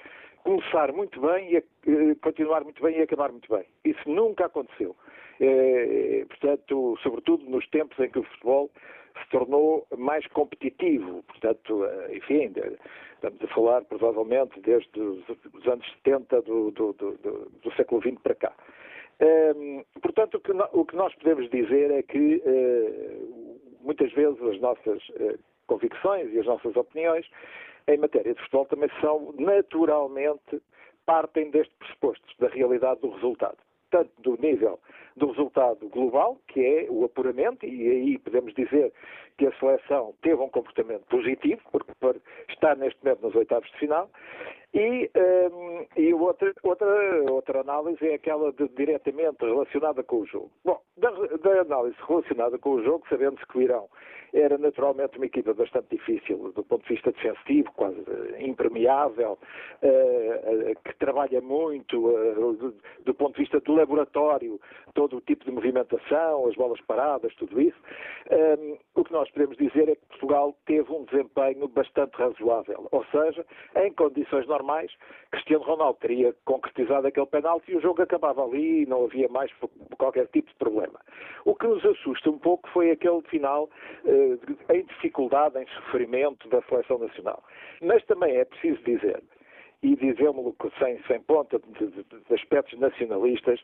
[0.46, 3.66] começar muito bem e eh, continuar muito bem e acabar muito bem.
[3.84, 4.96] Isso nunca aconteceu.
[5.42, 8.70] Eh, portanto, sobretudo nos tempos em que o futebol
[9.20, 11.24] se tornou mais competitivo.
[11.24, 12.54] Portanto, eh, enfim,
[13.16, 17.18] estamos a falar provavelmente desde os anos 70 do, do, do,
[17.64, 18.54] do século XX para cá.
[19.20, 20.42] Um, portanto,
[20.74, 22.44] o que, nós podemos dizer é que
[23.82, 25.02] muitas vezes as nossas
[25.68, 27.26] convicções e as nossas opiniões
[27.88, 30.62] em matéria de futebol também são naturalmente
[31.06, 33.58] partem deste pressuposto, da realidade do resultado.
[33.91, 34.80] Tanto do nível
[35.15, 38.91] do resultado global, que é o apuramento, e aí podemos dizer
[39.38, 41.91] que a seleção teve um comportamento positivo, porque
[42.50, 44.10] está neste momento nos oitavos de final,
[44.76, 45.10] e,
[45.52, 46.86] um, e outra, outra,
[47.32, 50.52] outra análise é aquela de, diretamente relacionada com o jogo.
[50.66, 53.88] Bom, da, da análise relacionada com o jogo, sabendo-se que o Irão
[54.36, 58.04] era naturalmente uma equipa bastante difícil do ponto de vista defensivo, quase
[58.40, 59.38] impermeável,
[59.82, 64.60] uh, que trabalha muito uh, do, do, ponto de vista de laboratório,
[64.94, 67.78] todo o tipo de movimentação, as bolas paradas, tudo isso.
[68.30, 73.06] Um, o que nós podemos dizer é que Portugal teve um desempenho bastante razoável, ou
[73.06, 73.46] seja,
[73.78, 74.64] em condições normais,
[75.32, 79.51] Cristiano Ronaldo teria concretizado aquele penalti e o jogo acabava ali e não havia mais
[79.97, 80.99] qualquer tipo de problema.
[81.45, 83.69] O que nos assusta um pouco foi aquele final
[84.04, 87.43] uh, em dificuldade, em sofrimento da seleção nacional.
[87.82, 89.21] Mas também é preciso dizer,
[89.84, 93.62] e dizemos-lo sem, sem ponta de, de, de aspectos nacionalistas,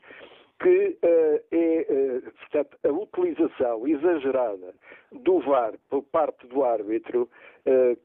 [0.61, 4.75] que uh, é, uh, portanto, a utilização exagerada
[5.11, 7.27] do VAR por parte do árbitro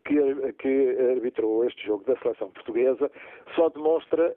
[0.04, 3.10] que, que, arbitrou este jogo da seleção portuguesa
[3.54, 4.34] só demonstra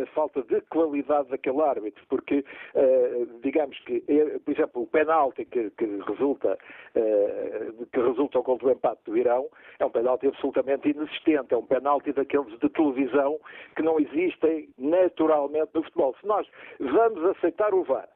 [0.00, 2.44] a falta de qualidade daquele árbitro, porque,
[3.42, 4.00] digamos que,
[4.44, 6.58] por exemplo, o penalti que, que resulta
[7.92, 11.66] que resulta o gol do empate do Irão é um penalti absolutamente inexistente, é um
[11.66, 13.38] penalti daqueles de televisão
[13.76, 16.14] que não existem naturalmente no futebol.
[16.20, 16.46] Se nós
[16.78, 18.08] vamos aceitar aceitar o VAR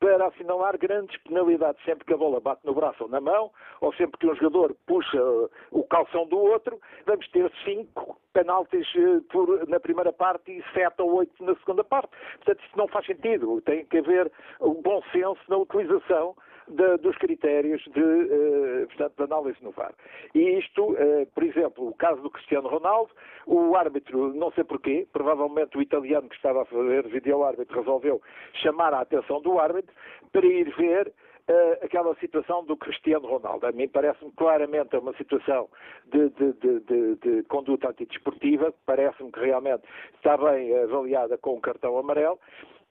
[0.00, 3.92] para assinalar grandes penalidades sempre que a bola bate no braço ou na mão, ou
[3.94, 9.20] sempre que um jogador puxa uh, o calção do outro, vamos ter cinco penaltis uh,
[9.30, 12.08] por, na primeira parte e sete ou oito na segunda parte.
[12.36, 13.60] Portanto, isso não faz sentido.
[13.60, 16.34] Tem que haver um bom senso na utilização
[16.68, 19.92] de, dos critérios de, portanto, de análise no VAR.
[20.34, 23.10] E isto, uh, por exemplo, o caso do Cristiano Ronaldo,
[23.46, 28.20] o árbitro, não sei porquê, provavelmente o italiano que estava a fazer vídeo árbitro resolveu
[28.54, 29.94] chamar a atenção do árbitro
[30.32, 33.66] para ir ver uh, aquela situação do Cristiano Ronaldo.
[33.66, 35.68] A mim parece-me claramente uma situação
[36.06, 39.82] de, de, de, de conduta antidesportiva, parece-me que realmente
[40.14, 42.38] está bem avaliada com um cartão amarelo,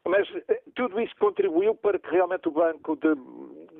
[0.09, 3.15] mas eh, tudo isso contribuiu para que realmente o banco de,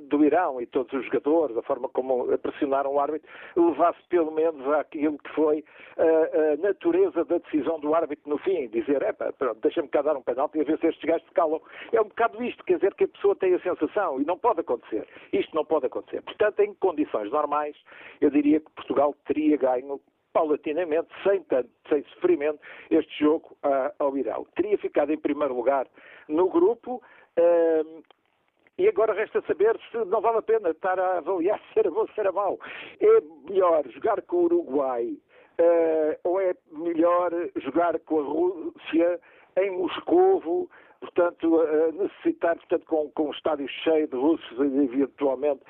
[0.09, 4.67] do Irão e todos os jogadores, a forma como pressionaram o árbitro, levasse pelo menos
[4.73, 5.63] àquilo que foi
[5.97, 10.17] a, a natureza da decisão do árbitro no fim, dizer, é pronto, deixa-me cá dar
[10.17, 11.61] um penalti e a ver se estes gajos se calam.
[11.91, 14.61] É um bocado isto, quer dizer que a pessoa tem a sensação, e não pode
[14.61, 15.07] acontecer.
[15.31, 16.21] Isto não pode acontecer.
[16.21, 17.75] Portanto, em condições normais,
[18.21, 19.99] eu diria que Portugal teria ganho
[20.33, 22.59] paulatinamente, sem tanto, sem sofrimento,
[22.91, 23.57] este jogo
[23.97, 24.45] ao Irão.
[24.55, 25.87] Teria ficado em primeiro lugar
[26.29, 27.01] no grupo.
[27.37, 28.03] Uh,
[28.77, 32.01] e agora resta saber se não vale a pena estar a avaliar se era bom
[32.01, 32.57] ou se era mau.
[33.01, 35.17] É melhor jogar com o Uruguai
[35.59, 39.19] uh, ou é melhor jogar com a Rússia
[39.57, 40.69] em Moscovo
[40.99, 41.61] portanto,
[41.93, 45.61] necessitar, portanto, com, com um estádio cheio de russos, eventualmente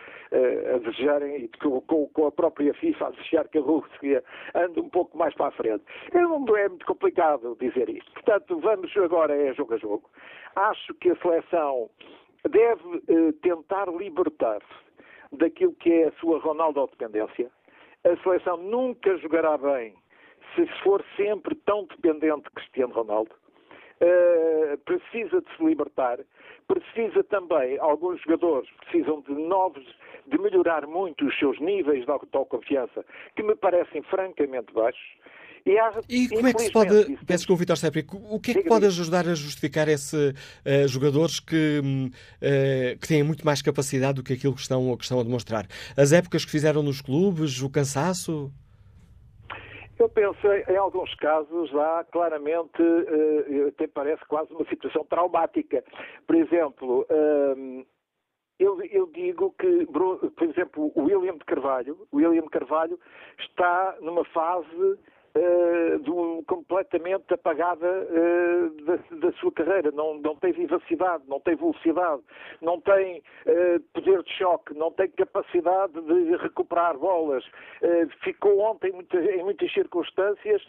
[0.74, 4.24] a desejarem, e com, com, a própria FIFA a desejar que a Rússia
[4.56, 5.84] ande um pouco mais para a frente.
[6.12, 8.12] É, é muito complicado dizer isto.
[8.14, 10.10] Portanto, vamos agora é jogo a jogo.
[10.56, 11.90] Acho que a seleção
[12.48, 14.90] deve eh, tentar libertar-se
[15.32, 17.52] daquilo que é a sua Ronaldo-dependência.
[18.04, 19.94] A seleção nunca jogará bem
[20.56, 23.32] se for sempre tão dependente de Cristiano Ronaldo.
[24.02, 26.20] Uh, precisa de se libertar,
[26.68, 29.86] precisa também, alguns jogadores precisam de novos,
[30.28, 33.04] de melhorar muito os seus níveis de autoconfiança,
[33.36, 35.20] que me parecem francamente baixos.
[35.66, 38.52] E, há, e como é que se pode, peço com o Vitor Sepri, o que
[38.52, 40.34] é que pode ajudar a justificar esses uh,
[40.64, 45.04] eh, jogadores que, uh, que têm muito mais capacidade do que aquilo que estão, que
[45.04, 45.68] estão a demonstrar?
[45.98, 48.52] As épocas que fizeram nos clubes, o cansaço?
[50.00, 55.84] Eu penso, em alguns casos, há claramente, uh, até parece quase uma situação traumática.
[56.26, 57.86] Por exemplo, uh,
[58.58, 62.98] eu, eu, digo que, por exemplo, o William de Carvalho, William Carvalho
[63.40, 64.98] está numa fase
[65.36, 69.92] uh, do, completamente apagada uh, da, da, sua carreira.
[69.92, 72.22] Não, não tem vivacidade, não tem velocidade,
[72.62, 77.44] não tem uh, poder de choque, não tem capacidade de recuperar bolas.
[78.24, 80.62] ficou ontem em muitas circunstâncias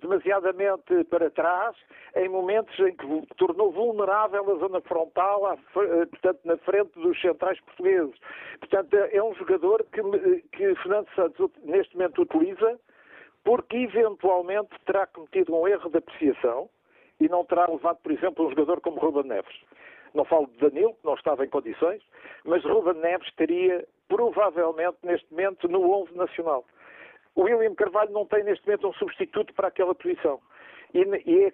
[0.00, 1.76] demasiadamente para trás,
[2.16, 7.60] em momentos em que tornou vulnerável a zona frontal, à, portanto, na frente dos centrais
[7.60, 8.14] portugueses.
[8.60, 10.02] Portanto, é um jogador que,
[10.52, 12.78] que Fernando Santos neste momento utiliza
[13.44, 16.68] porque eventualmente terá cometido um erro de apreciação
[17.20, 19.56] e não terá levado, por exemplo, um jogador como Ruben Neves.
[20.14, 22.02] Não falo de Danilo, que não estava em condições,
[22.44, 26.64] mas Ruben Neves estaria provavelmente neste momento no 11 nacional.
[27.34, 30.38] O William Carvalho não tem neste momento um substituto para aquela posição.
[30.92, 31.52] E, e é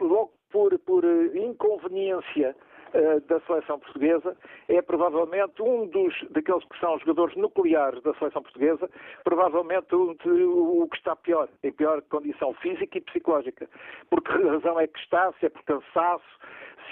[0.00, 2.54] logo por, por inconveniência
[2.92, 4.36] eh, da seleção portuguesa,
[4.68, 8.88] é provavelmente um dos daqueles que são jogadores nucleares da seleção portuguesa,
[9.24, 13.68] provavelmente um de, o que está pior, em pior condição física e psicológica.
[14.08, 15.32] Por que razão é que está?
[15.40, 16.24] Se é por cansaço,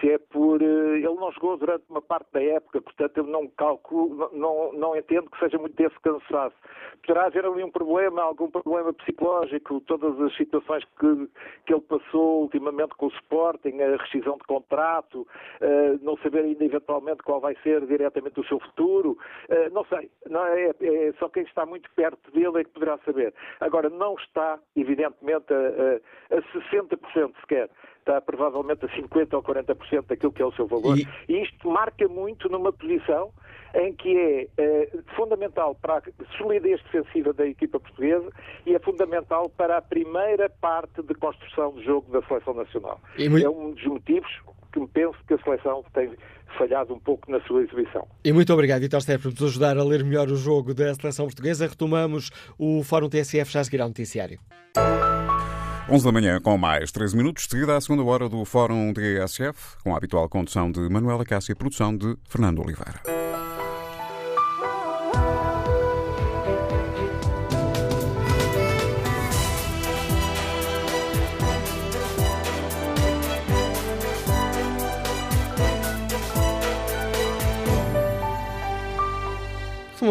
[0.01, 0.63] se é por.
[0.63, 4.97] Eh, ele não jogou durante uma parte da época, portanto eu não calculo, não, não
[4.97, 6.57] entendo que seja muito desse cansaço.
[7.07, 11.29] Poderá haver ali um problema, algum problema psicológico, todas as situações que,
[11.67, 16.65] que ele passou ultimamente com o Sporting, a rescisão de contrato, uh, não saber ainda
[16.65, 19.19] eventualmente qual vai ser diretamente o seu futuro,
[19.51, 20.11] uh, não sei.
[20.29, 23.35] Não é, é, só quem está muito perto dele é que poderá saber.
[23.61, 27.69] Agora, não está, evidentemente, a, a, a 60% sequer
[28.05, 30.99] está provavelmente a 50% ou 40% daquilo que é o seu valor.
[30.99, 31.09] E...
[31.29, 33.31] e isto marca muito numa posição
[33.75, 36.03] em que é, é, fundamental para a
[36.39, 38.31] solidez defensiva da equipa portuguesa
[38.65, 43.01] e é fundamental para a primeira parte de construção do jogo da seleção nacional.
[43.19, 43.45] Muito...
[43.45, 44.31] É um dos motivos
[44.73, 46.13] que me penso que a seleção tem
[46.57, 48.07] falhado um pouco na sua exibição.
[48.25, 51.27] E muito obrigado, Vitor Steph, por nos ajudar a ler melhor o jogo da seleção
[51.27, 51.67] portuguesa.
[51.67, 54.39] Retomamos o Fórum TSF já a seguir ao noticiário.
[55.87, 59.93] 11 da manhã, com mais 13 minutos, seguida a segunda hora do Fórum DSF, com
[59.93, 63.24] a habitual condução de Manuela Cássio e produção de Fernando Oliveira.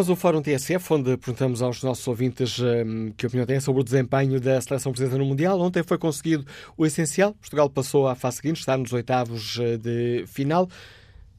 [0.09, 4.39] O Fórum TSF, onde perguntamos aos nossos ouvintes um, que opinião têm sobre o desempenho
[4.39, 5.59] da seleção portuguesa no Mundial.
[5.61, 6.45] Ontem foi conseguido
[6.75, 7.33] o essencial.
[7.35, 10.67] Portugal passou à fase seguinte, está nos oitavos eh, de final.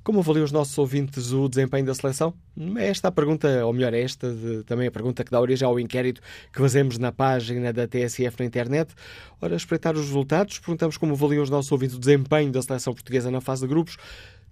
[0.03, 2.33] Como avaliam os nossos ouvintes o desempenho da seleção?
[2.77, 5.67] É esta a pergunta, ou melhor, é esta de, também a pergunta que dá origem
[5.67, 6.21] ao inquérito
[6.53, 8.95] que fazemos na página da TSF na internet.
[9.41, 13.31] Ora, espreitar os resultados, perguntamos como avaliam os nossos ouvintes o desempenho da seleção portuguesa
[13.31, 13.97] na fase de grupos.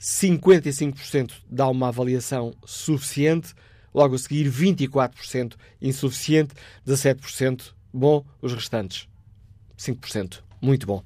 [0.01, 3.55] 55% dá uma avaliação suficiente,
[3.95, 6.55] logo a seguir 24% insuficiente,
[6.87, 9.09] 17% bom, os restantes
[9.79, 11.03] 5% muito bom.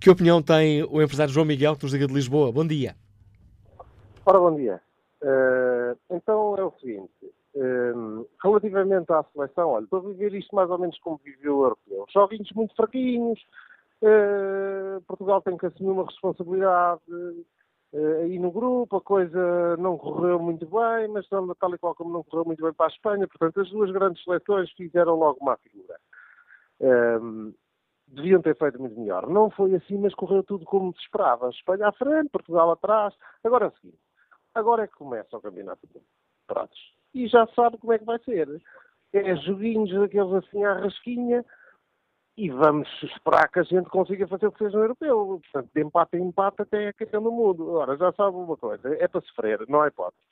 [0.00, 2.52] Que opinião tem o empresário João Miguel, que nos liga de Lisboa?
[2.52, 2.94] Bom dia.
[4.24, 4.80] Ora, bom dia.
[5.22, 7.10] Uh, então é o seguinte,
[7.56, 11.64] uh, relativamente à seleção, olha, estou a viver isto mais ou menos como viveu o
[11.64, 12.06] europeu.
[12.12, 13.40] Joguinhos muito fraquinhos,
[14.02, 17.00] uh, Portugal tem que assumir uma responsabilidade
[17.94, 22.22] aí no grupo, a coisa não correu muito bem, mas tal e qual como não
[22.22, 25.98] correu muito bem para a Espanha, portanto as duas grandes seleções fizeram logo uma figura.
[28.08, 29.28] deviam ter feito muito melhor.
[29.28, 31.48] Não foi assim, mas correu tudo como se esperava.
[31.50, 33.14] Espanha à frente, Portugal atrás.
[33.42, 33.98] Agora é o seguinte,
[34.54, 35.86] Agora é que começa o campeonato
[36.46, 36.78] pratos.
[37.14, 38.60] E já sabe como é que vai ser.
[39.12, 41.44] É joguinhos daqueles assim à rasquinha
[42.38, 45.40] e vamos esperar que a gente consiga fazer o que seja no europeu.
[45.42, 47.68] Portanto, de empate em empate até a questão do mundo.
[47.68, 50.22] Agora, já sabe uma coisa, é para sofrer, não é hipótese.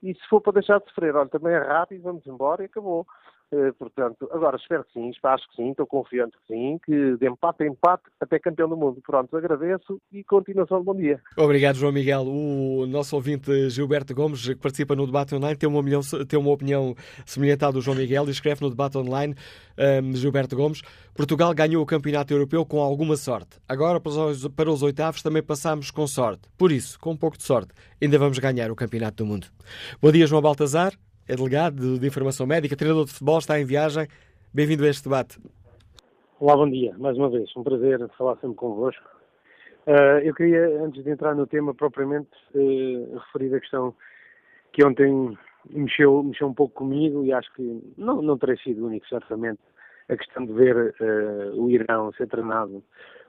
[0.00, 3.04] E se for para deixar de sofrer, olha, também é rápido, vamos embora e acabou.
[3.52, 7.28] Eh, portanto, agora espero que sim, acho que sim, estou confiante que sim, que de
[7.28, 9.00] empate a empate até campeão do mundo.
[9.06, 11.20] Pronto, agradeço e continuação de bom dia.
[11.36, 12.22] Obrigado, João Miguel.
[12.26, 16.50] O nosso ouvinte Gilberto Gomes, que participa no debate online, tem uma, opinião, tem uma
[16.50, 16.94] opinião
[17.24, 19.34] semelhante à do João Miguel e escreve no debate online,
[19.78, 20.82] um, ehm, Gilberto Gomes,
[21.14, 23.60] Portugal ganhou o campeonato europeu com alguma sorte.
[23.68, 26.48] Agora, para os, para os oitavos, também passamos com sorte.
[26.58, 27.72] Por isso, com um pouco de sorte,
[28.02, 29.46] ainda vamos ganhar o campeonato do mundo.
[30.02, 30.92] Bom dia, João Baltazar
[31.28, 34.06] é delegado de Informação Médica, treinador de futebol, está em viagem.
[34.54, 35.38] Bem-vindo a este debate.
[36.38, 37.50] Olá, bom dia, mais uma vez.
[37.56, 39.04] Um prazer falar sempre convosco.
[39.86, 43.94] Uh, eu queria, antes de entrar no tema propriamente, uh, referir a questão
[44.72, 45.36] que ontem
[45.70, 49.60] mexeu, mexeu um pouco comigo e acho que não, não terei sido o único, certamente,
[50.08, 52.82] a questão de ver uh, o Irão ser treinado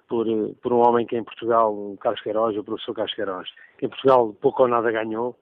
[0.08, 0.26] por,
[0.62, 3.90] por um homem que em Portugal, o Carlos Queiroz, o professor Carlos Queiroz, que em
[3.90, 5.38] Portugal pouco ou nada ganhou,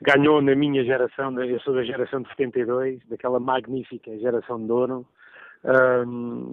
[0.00, 5.06] ganhou na minha geração, eu sou da geração de 72, daquela magnífica geração de Ouro,
[6.06, 6.52] um,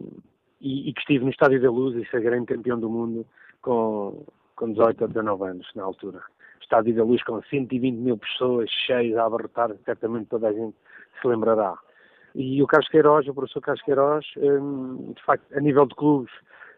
[0.59, 3.25] e, e, que estive no Estádio da Luz e grande campeão do mundo
[3.61, 4.25] com,
[4.55, 6.21] com 18 ou 19 anos na altura.
[6.61, 10.75] Estádio da Luz com 120 mil pessoas cheias a abarrotar, certamente toda a gente
[11.21, 11.77] se lembrará.
[12.35, 16.31] E o Carlos Queiroz, o professor Carlos Queiroz, um, de facto, a nível de clubes,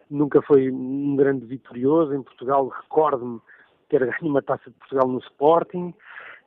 [0.09, 2.13] nunca foi um grande vitorioso.
[2.13, 3.41] Em Portugal, recordo-me
[3.89, 5.93] ter ganho uma taça de Portugal no Sporting,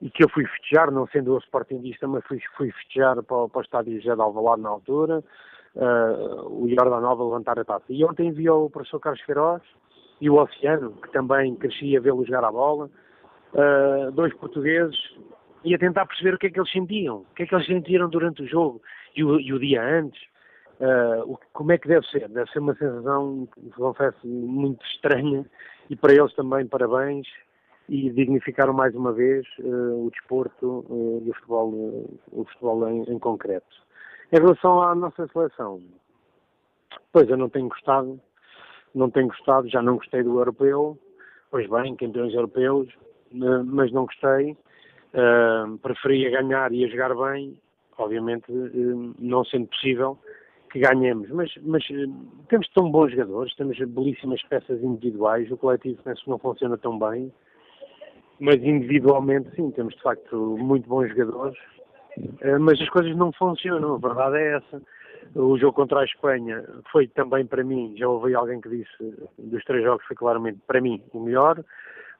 [0.02, 3.58] e que eu fui festejar, não sendo eu sportingista, mas fui, fui festejar para, para
[3.58, 5.22] o estádio José de Alvalade na altura,
[5.76, 7.84] uh, o Jordanova levantar a taça.
[7.88, 9.62] E ontem vi o professor Carlos Queiroz
[10.20, 12.90] e o Oceano, que também crescia a vê-lo jogar a bola,
[13.54, 14.98] uh, dois portugueses,
[15.64, 17.66] e a tentar perceber o que é que eles sentiam, o que é que eles
[17.68, 18.82] sentiram durante o jogo
[19.14, 20.20] e o, e o dia antes.
[20.80, 22.28] Uh, como é que deve ser?
[22.28, 25.46] Deve ser uma sensação, confesso, muito estranha
[25.88, 27.28] e para eles também parabéns
[27.92, 32.88] e dignificaram mais uma vez uh, o desporto uh, e o futebol, uh, o futebol
[32.88, 33.66] em, em, concreto.
[34.32, 35.82] Em relação à nossa seleção,
[37.12, 38.18] pois eu não tenho gostado,
[38.94, 40.98] não tenho gostado, já não gostei do europeu,
[41.50, 42.88] pois bem, campeões europeus,
[43.66, 44.56] mas não gostei,
[45.82, 47.58] preferia ganhar e a jogar bem,
[47.98, 48.46] obviamente
[49.18, 50.18] não sendo possível
[50.70, 51.84] que ganhemos, mas, mas
[52.48, 56.98] temos tão bons jogadores, temos belíssimas peças individuais, o coletivo penso que não funciona tão
[56.98, 57.30] bem,
[58.42, 61.56] mas individualmente sim, temos de facto muito bons jogadores,
[62.40, 64.82] eh, mas as coisas não funcionam, a verdade é essa.
[65.36, 69.62] O jogo contra a Espanha foi também para mim, já ouvi alguém que disse, dos
[69.62, 71.64] três jogos foi claramente para mim o melhor,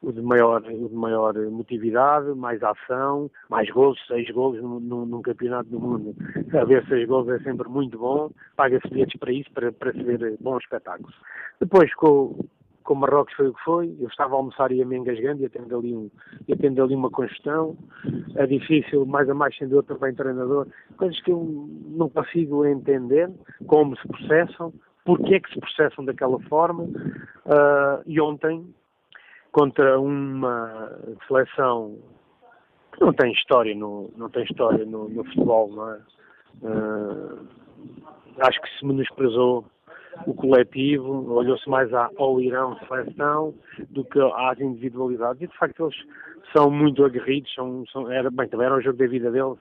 [0.01, 5.71] o de maior, o de maior motividade, mais ação, mais gols, seis gols num, campeonato
[5.71, 6.15] do mundo.
[6.57, 10.03] A ver seis gols é sempre muito bom, paga-se bilhetes para isso, para, para se
[10.05, 11.15] ver bons espetáculos.
[11.61, 12.45] Depois, com,
[12.83, 15.49] com Marrocos foi o que foi, eu estava a almoçar e ia me engasgando e
[15.49, 16.11] tendo ali, um,
[16.83, 17.77] ali uma congestão,
[18.37, 20.67] é difícil, mais a mais sendo eu também treinador,
[20.97, 23.31] coisas que eu não consigo entender,
[23.67, 24.73] como se processam,
[25.05, 28.67] porque é que se processam daquela forma, uh, e ontem,
[29.51, 31.99] contra uma seleção
[32.93, 35.99] que não tem história no, não tem história no, no futebol, não é?
[36.63, 37.49] Uh,
[38.41, 39.65] acho que se menosprezou
[40.27, 43.55] o coletivo, olhou-se mais ao Irão seleção
[43.91, 45.43] do que às individualidades.
[45.43, 45.97] E de facto eles
[46.55, 49.59] são muito aguerridos, são, são, era, bem, também era o jogo da vida deles.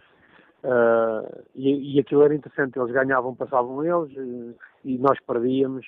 [0.64, 5.86] Uh, e, e aquilo era interessante, eles ganhavam, passavam eles, e, e nós perdíamos.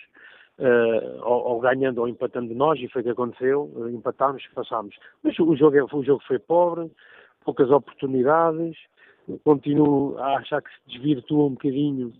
[0.59, 4.95] uh, ou, ou, ganhando ou empatando nós, e foi o que aconteceu, empatámos, passámos.
[5.23, 6.91] Mas o jogo, é, o jogo foi pobre,
[7.43, 8.77] poucas oportunidades,
[9.43, 12.13] continuo a achar que se desvirtua um bocadinho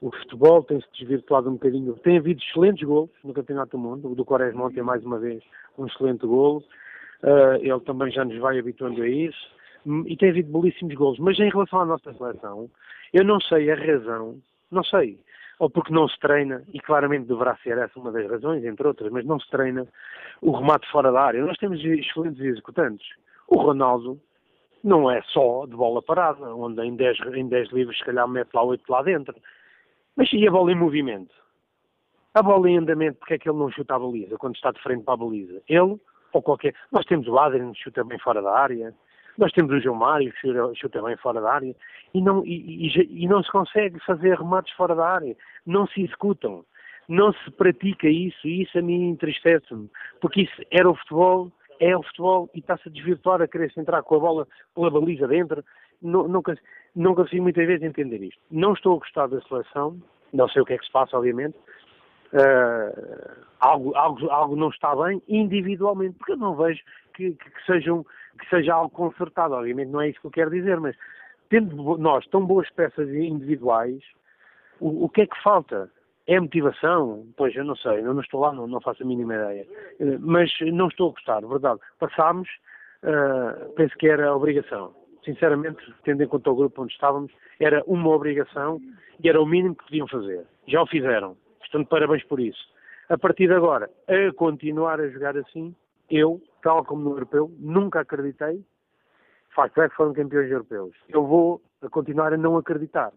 [0.00, 1.94] o futebol, tem-se desvirtuado um bocadinho.
[1.94, 5.42] Tem havido excelentes golos no Campeonato do Mundo, o do Quaresma ontem mais uma vez
[5.76, 6.62] um excelente golo,
[7.22, 9.50] uh, ele também já nos vai habituando a isso,
[10.06, 11.18] e tem havido belíssimos golos.
[11.18, 12.70] Mas em relação à nossa seleção,
[13.12, 14.40] eu não sei a razão,
[14.70, 15.18] não sei,
[15.58, 19.10] ou porque não se treina, e claramente deverá ser essa uma das razões, entre outras,
[19.10, 19.86] mas não se treina
[20.40, 21.44] o remate fora da área.
[21.44, 23.06] Nós temos excelentes executantes.
[23.48, 24.20] O Ronaldo
[24.84, 28.52] não é só de bola parada, onde em 10, em 10 livros se calhar mete
[28.54, 29.34] lá 8 lá dentro.
[30.18, 31.32] Mas e a bola em movimento?
[32.34, 34.82] A bola em andamento, porque é que ele não chuta a baliza quando está de
[34.82, 35.62] frente para a baliza?
[35.68, 35.96] Ele
[36.32, 36.74] ou qualquer.
[36.90, 38.92] Nós temos o Adrian que chuta bem fora da área,
[39.38, 41.74] nós temos o João Mário que chuta, chuta bem fora da área
[42.12, 46.02] e não, e, e, e não se consegue fazer remates fora da área, não se
[46.02, 46.64] executam,
[47.08, 49.88] não se pratica isso e isso a mim entristece-me,
[50.20, 54.02] porque isso era o futebol é o futebol e está-se a desvirtuar a querer-se entrar
[54.02, 55.64] com a bola pela baliza dentro.
[56.00, 56.42] Não, não,
[56.94, 58.40] não consigo muitas vezes entender isto.
[58.50, 60.00] Não estou a gostar da seleção,
[60.32, 61.56] não sei o que é que se passa, obviamente.
[62.32, 66.80] Uh, algo, algo, algo não está bem individualmente, porque eu não vejo
[67.14, 68.04] que, que, que, sejam,
[68.38, 69.54] que seja algo consertado.
[69.54, 70.96] Obviamente não é isso que eu quero dizer, mas
[71.48, 74.02] tendo nós tão boas peças individuais,
[74.80, 75.90] o, o que é que falta?
[76.26, 77.26] É motivação?
[77.36, 79.66] Pois, eu não sei, eu não estou lá, não, não faço a mínima ideia.
[80.20, 81.80] Mas não estou a gostar, verdade.
[81.98, 82.48] Passámos,
[83.02, 84.94] uh, penso que era obrigação.
[85.24, 88.80] Sinceramente, tendo em conta o grupo onde estávamos, era uma obrigação
[89.22, 90.46] e era o mínimo que podiam fazer.
[90.66, 91.36] Já o fizeram.
[91.58, 92.60] Portanto, parabéns por isso.
[93.08, 95.74] A partir de agora, a continuar a jogar assim,
[96.10, 98.64] eu, tal como no europeu, nunca acreditei.
[99.54, 100.94] Facto é que foram campeões europeus.
[101.08, 101.60] Eu vou
[101.90, 103.12] continuar a não acreditar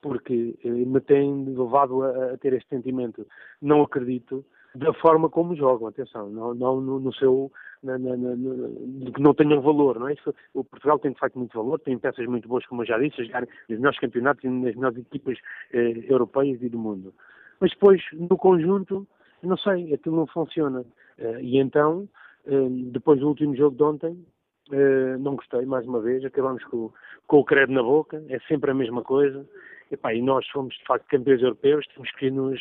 [0.00, 3.26] porque eh, me tem levado a, a, ter este sentimento.
[3.60, 4.44] Não acredito
[4.74, 7.50] da forma como jogam, atenção, não, não no, no, seu,
[7.82, 10.14] na, na, na, que não tenham valor, não é?
[10.14, 12.98] Isso, o Portugal tem de facto muito valor, tem peças muito boas, como eu já
[12.98, 15.38] disse, a jogar nos melhores campeonatos e nas melhores equipas
[15.72, 17.14] eh, europeias e do mundo.
[17.60, 19.06] Mas depois, no conjunto,
[19.42, 20.84] não sei, aquilo não funciona.
[21.18, 22.08] Eh, e então,
[22.46, 24.26] eh, depois do último jogo de ontem,
[24.72, 26.90] eh, não gostei, mais uma vez, acabamos com,
[27.26, 29.46] com o credo na boca, é sempre a mesma coisa.
[29.90, 32.60] E nós fomos de facto campeões europeus, temos que nos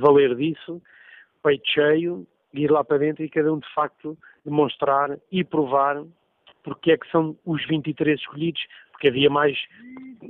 [0.00, 0.80] valer disso,
[1.42, 2.26] peito cheio,
[2.58, 6.02] ir lá para dentro e cada um de facto demonstrar e provar
[6.62, 9.56] porque é que são os 23 escolhidos, porque havia mais,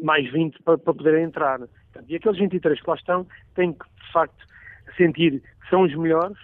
[0.03, 1.61] mais 20 para, para poderem entrar.
[2.07, 4.47] E aqueles 23 que lá estão têm que de facto
[4.97, 6.39] sentir que são os melhores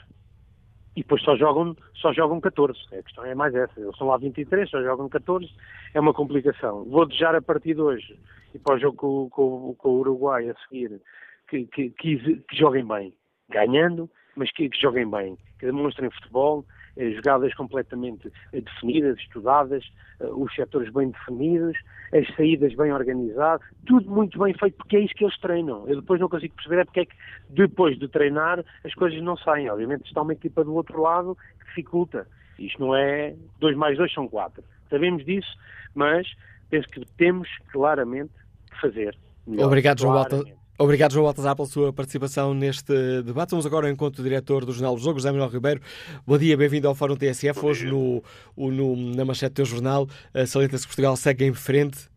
[0.96, 2.78] e depois só jogam, só jogam 14.
[2.92, 3.80] A questão é mais essa.
[3.80, 5.48] Eles são lá 23, só jogam 14.
[5.92, 6.84] É uma complicação.
[6.84, 8.18] Vou desejar a partir de hoje
[8.54, 11.00] e para o jogo com, com, com o Uruguai a seguir
[11.48, 13.14] que, que, que, que joguem bem.
[13.48, 15.36] Ganhando, mas que, que joguem bem.
[15.58, 16.64] Que demonstrem futebol,
[16.96, 19.84] eh, jogadas completamente eh, definidas, estudadas,
[20.20, 21.76] eh, os setores bem definidos,
[22.12, 25.88] as saídas bem organizadas, tudo muito bem feito, porque é isso que eles treinam.
[25.88, 27.16] Eu depois não consigo perceber é porque é que
[27.50, 29.68] depois de treinar as coisas não saem.
[29.68, 32.26] Obviamente está uma equipa do outro lado que dificulta.
[32.58, 34.62] Isto não é 2 mais 2 são 4.
[34.88, 35.56] Sabemos disso,
[35.94, 36.26] mas
[36.70, 38.32] penso que temos claramente
[38.70, 39.16] que fazer.
[39.46, 40.54] Melhor, Obrigado, João Walter.
[40.76, 43.50] Obrigado, João Baltazar, pela sua participação neste debate.
[43.50, 45.80] Vamos agora ao encontro do diretor do Jornal dos Jogos, José Manuel Ribeiro.
[46.26, 47.64] Bom dia, bem-vindo ao Fórum TSF.
[47.64, 48.22] Hoje, no,
[48.56, 50.08] no, na manchete do teu jornal,
[50.46, 52.08] salienta-se que Portugal segue em frente,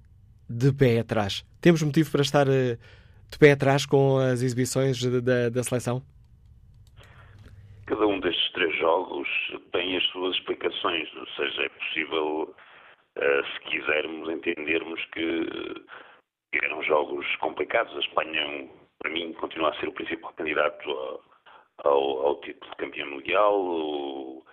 [0.49, 1.45] de pé atrás.
[1.62, 2.78] Temos motivo para estar eh,
[3.30, 6.01] de pé atrás com as exibições da, da seleção?
[7.86, 9.28] Cada um destes três jogos
[9.72, 12.55] tem as suas explicações, ou seja, é possível,
[13.18, 15.45] eh, se quisermos, entendermos que
[16.54, 17.95] eram jogos complicados.
[17.95, 18.70] A Espanha,
[19.00, 21.22] para mim, continua a ser o principal candidato
[21.80, 23.62] ao, ao título de campeão mundial.
[23.62, 24.43] O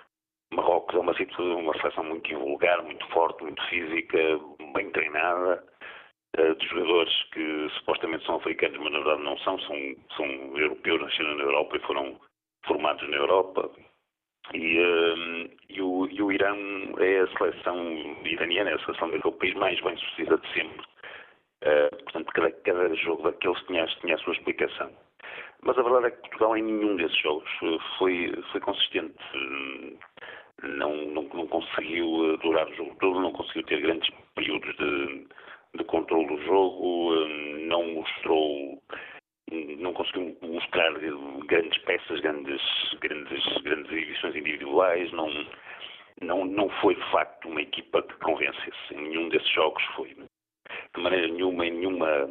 [0.53, 1.15] Marrocos é uma,
[1.57, 4.19] uma seleção muito invulgar, muito forte, muito física,
[4.75, 5.65] bem treinada.
[6.37, 9.77] Uh, de jogadores que supostamente são africanos, mas na verdade não são, são,
[10.17, 10.27] são
[10.59, 12.21] europeus, nasceram na Europa e foram
[12.67, 13.71] formados na Europa.
[14.53, 16.59] E, uh, e, o, e, o, Irão
[16.99, 17.79] é a seleção
[18.25, 20.85] iraniana, é a seleção daquele país mais bem sucedida de sempre.
[21.65, 24.91] Uh, portanto, cada, cada, jogo daqueles tinha, tinha a sua explicação.
[25.63, 29.15] Mas a verdade é que Portugal em nenhum desses jogos eh, foi, foi consistente.
[30.63, 35.27] Não, não, não conseguiu durar o jogo todo, não conseguiu ter grandes períodos de,
[35.79, 37.15] de controle do jogo,
[37.67, 38.83] não mostrou,
[39.79, 40.93] não conseguiu mostrar
[41.47, 42.61] grandes peças, grandes,
[43.01, 45.31] grandes, grandes exibições individuais, não,
[46.21, 48.93] não, não foi de uma equipa que convencesse.
[48.95, 50.15] Em nenhum desses jogos foi
[50.95, 52.29] de maneira nenhuma, em nenhuma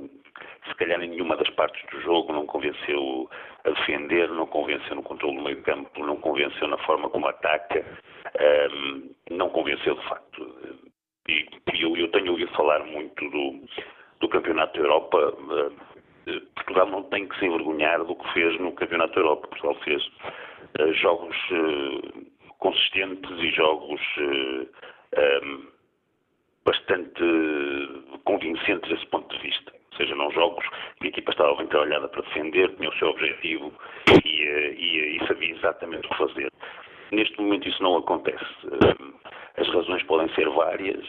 [0.67, 3.29] se calhar em nenhuma das partes do jogo não convenceu
[3.65, 7.83] a defender, não convenceu no controle do meio campo, não convenceu na forma como ataca,
[8.71, 10.81] um, não convenceu de facto.
[11.27, 11.47] E
[11.81, 13.59] eu, eu, tenho ouvido falar muito do,
[14.19, 15.33] do Campeonato da Europa.
[16.55, 19.47] Portugal não tem que se envergonhar do que fez no Campeonato da Europa.
[19.47, 20.03] Portugal fez
[20.79, 21.37] uh, jogos
[22.59, 25.72] consistentes e jogos um,
[26.65, 27.23] bastante
[28.25, 29.71] convincentes desse ponto de vista.
[29.91, 30.65] Ou seja, não jogos
[30.99, 33.71] que a equipa estava bem trabalhada para defender, tinha o seu objetivo
[34.25, 36.51] e, e, e sabia exatamente o que fazer.
[37.11, 38.45] Neste momento isso não acontece.
[39.57, 41.05] As razões podem ser várias.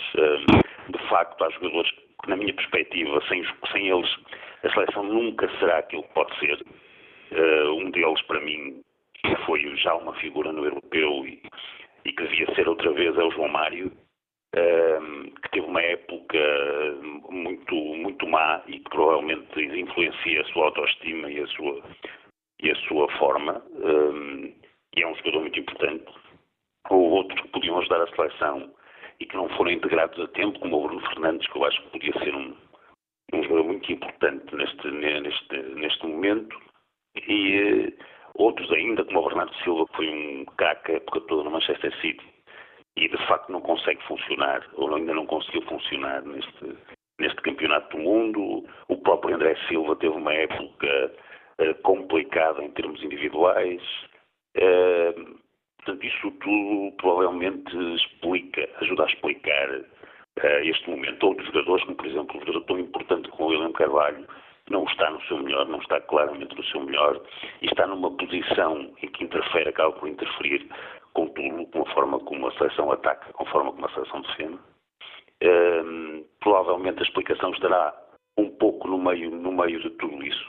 [0.89, 3.43] De facto, há jogadores que, na minha perspectiva, sem,
[3.73, 4.11] sem eles,
[4.65, 6.63] a seleção nunca será aquilo que pode ser.
[7.79, 8.83] Um deles, para mim,
[9.47, 11.43] foi já uma figura no europeu e,
[12.05, 13.91] e que devia ser outra vez, é o João Mário
[14.55, 16.39] que teve uma época
[17.31, 21.83] muito, muito má e que provavelmente influencia a sua autoestima e a sua,
[22.63, 23.63] e a sua forma.
[24.97, 26.13] e é um jogador muito importante.
[26.91, 28.73] Ou outros que podiam ajudar a seleção
[29.19, 31.91] e que não foram integrados a tempo, como o Bruno Fernandes, que eu acho que
[31.91, 32.55] podia ser um,
[33.33, 36.57] um jogador muito importante neste, neste, neste momento.
[37.27, 41.45] E uh, outros ainda, como o Bernardo Silva, que foi um craque a época toda
[41.45, 42.34] no Manchester City
[42.97, 46.77] e de facto não consegue funcionar, ou ainda não conseguiu funcionar neste,
[47.19, 48.65] neste campeonato do mundo.
[48.89, 51.13] O próprio André Silva teve uma época
[51.61, 53.83] uh, complicada em termos individuais.
[54.57, 55.39] Uh,
[55.79, 61.27] portanto, isso tudo provavelmente explica, ajuda a explicar uh, este momento.
[61.27, 64.27] Outros jogadores, como por exemplo um jogador tão importante como o William Carvalho,
[64.71, 67.21] não está no seu melhor, não está claramente no seu melhor
[67.61, 70.67] e está numa posição em que interfere, acaba por interferir
[71.15, 74.21] com tudo, com a forma como a seleção ataca, com a forma como a seleção
[74.23, 74.59] defende.
[75.43, 77.95] Um, provavelmente a explicação estará
[78.37, 80.47] um pouco no meio, no meio de tudo isso.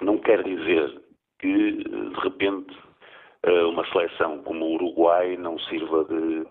[0.00, 1.00] Não quer dizer
[1.38, 2.76] que, de repente,
[3.44, 6.46] eh, uma seleção como o Uruguai não sirva de,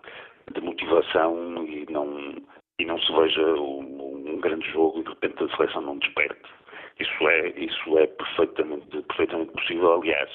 [0.52, 2.34] de motivação e não,
[2.78, 6.48] e não se veja um, um, grande jogo e de repente a seleção não desperte.
[7.00, 9.94] Isso é, isso é perfeitamente, perfeitamente possível.
[9.94, 10.30] Aliás,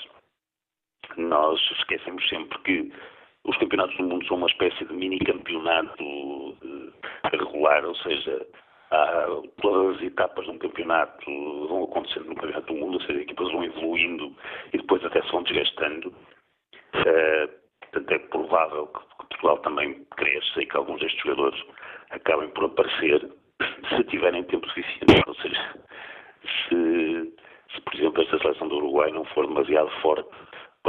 [1.18, 2.94] nós esquecemos sempre que
[3.46, 8.46] os campeonatos do mundo são uma espécie de mini campeonato eh, regular, ou seja,
[8.92, 9.26] há,
[9.62, 13.24] todas as etapas de um campeonato vão acontecendo no campeonato do mundo, ou seja, as
[13.24, 14.36] equipas vão evoluindo
[14.74, 16.10] e depois até se vão desgastando.
[16.10, 17.50] Uh,
[17.80, 19.00] portanto, é provável que,
[19.30, 21.64] Portugal também cresça e que alguns destes jogadores
[22.10, 23.32] acabem por aparecer
[23.96, 25.24] se tiverem tempo suficiente.
[25.28, 25.76] Ou seja,
[26.44, 27.34] se,
[27.74, 30.30] se por exemplo, esta seleção do Uruguai não for demasiado forte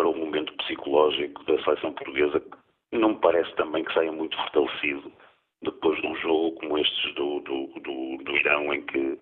[0.00, 4.34] para o momento psicológico da seleção portuguesa, que não me parece também que saia muito
[4.34, 5.12] fortalecido
[5.62, 9.18] depois de um jogo como estes do, do, do, do Irão, em que,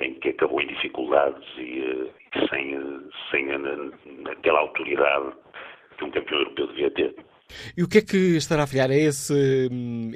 [0.00, 2.78] em que acabou em dificuldades e, eh, e sem,
[3.30, 3.50] sem
[4.30, 5.34] aquela autoridade
[5.98, 7.14] que um campeão europeu devia ter.
[7.76, 8.90] E o que é que estará a falhar?
[8.90, 9.68] É esse,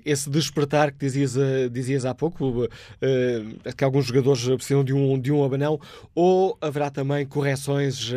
[0.05, 1.37] esse despertar que dizias,
[1.71, 5.79] dizias há pouco, uh, que alguns jogadores precisam de um, de um abanão,
[6.15, 8.13] ou haverá também correções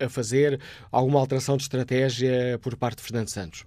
[0.00, 0.60] a fazer,
[0.92, 3.64] alguma alteração de estratégia por parte de Fernando Santos?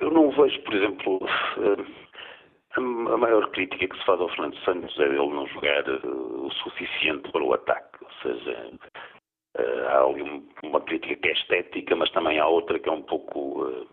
[0.00, 1.20] Eu não vejo, por exemplo,
[2.76, 7.30] a maior crítica que se faz ao Fernando Santos é ele não jogar o suficiente
[7.30, 8.70] para o ataque, ou seja,
[9.56, 13.02] Uh, há ali uma crítica que é estética, mas também há outra que é um
[13.02, 13.88] pouco, uh,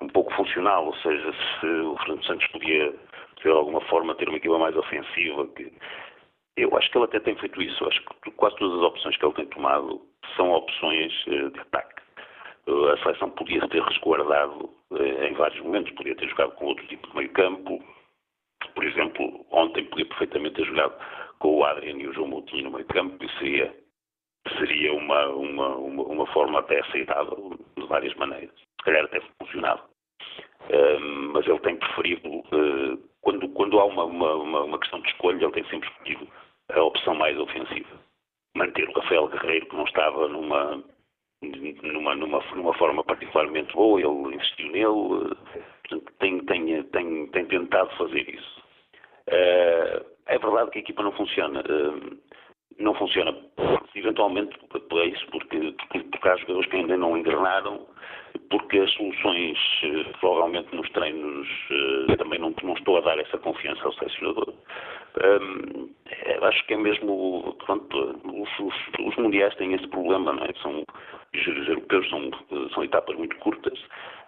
[0.00, 2.92] um pouco funcional, ou seja, se o Fernando Santos podia,
[3.40, 5.72] de alguma forma, ter uma equipa mais ofensiva, que
[6.56, 7.84] eu acho que ele até tem feito isso.
[7.84, 10.02] Eu acho que quase todas as opções que ele tem tomado
[10.36, 12.02] são opções uh, de ataque.
[12.66, 17.16] a seleção podia ter resguardado em vários momentos, podia ter jogado com outro tipo de
[17.16, 17.80] meio campo.
[18.74, 20.94] Por exemplo, ontem podia perfeitamente ter jogado
[21.38, 23.79] com o Adrian e o João Moutinho no meio campo e seria
[24.48, 28.54] seria uma, uma, uma, uma, forma até aceitável de várias maneiras.
[28.58, 29.82] Se calhar até funcionava.
[30.68, 31.00] Uh,
[31.32, 35.52] mas ele tem preferido, uh, quando, quando há uma, uma, uma, questão de escolha, ele
[35.52, 36.28] tem sempre escolhido
[36.70, 38.00] a opção mais ofensiva.
[38.56, 40.82] Manter o Rafael Guerreiro, que não estava numa,
[41.42, 47.90] numa, numa, numa forma particularmente boa, ele insistiu nele, uh, tem, tem, tem, tem tentado
[47.96, 48.62] fazer isso.
[49.26, 51.62] é verdade que a equipa não funciona
[52.80, 53.32] não funciona
[54.00, 57.86] eventualmente por isso, porque, porque, porque há jogadores que ainda não engrenaram,
[58.50, 61.48] porque as soluções, eh, provavelmente nos treinos,
[62.08, 64.54] eh, também não, não estou a dar essa confiança ao selecionador.
[65.22, 65.90] Um,
[66.42, 68.74] acho que é mesmo, pronto, os, os,
[69.06, 70.52] os, mundiais têm esse problema, não é?
[70.62, 70.84] São,
[71.34, 72.30] os europeus são,
[72.72, 73.78] são etapas muito curtas,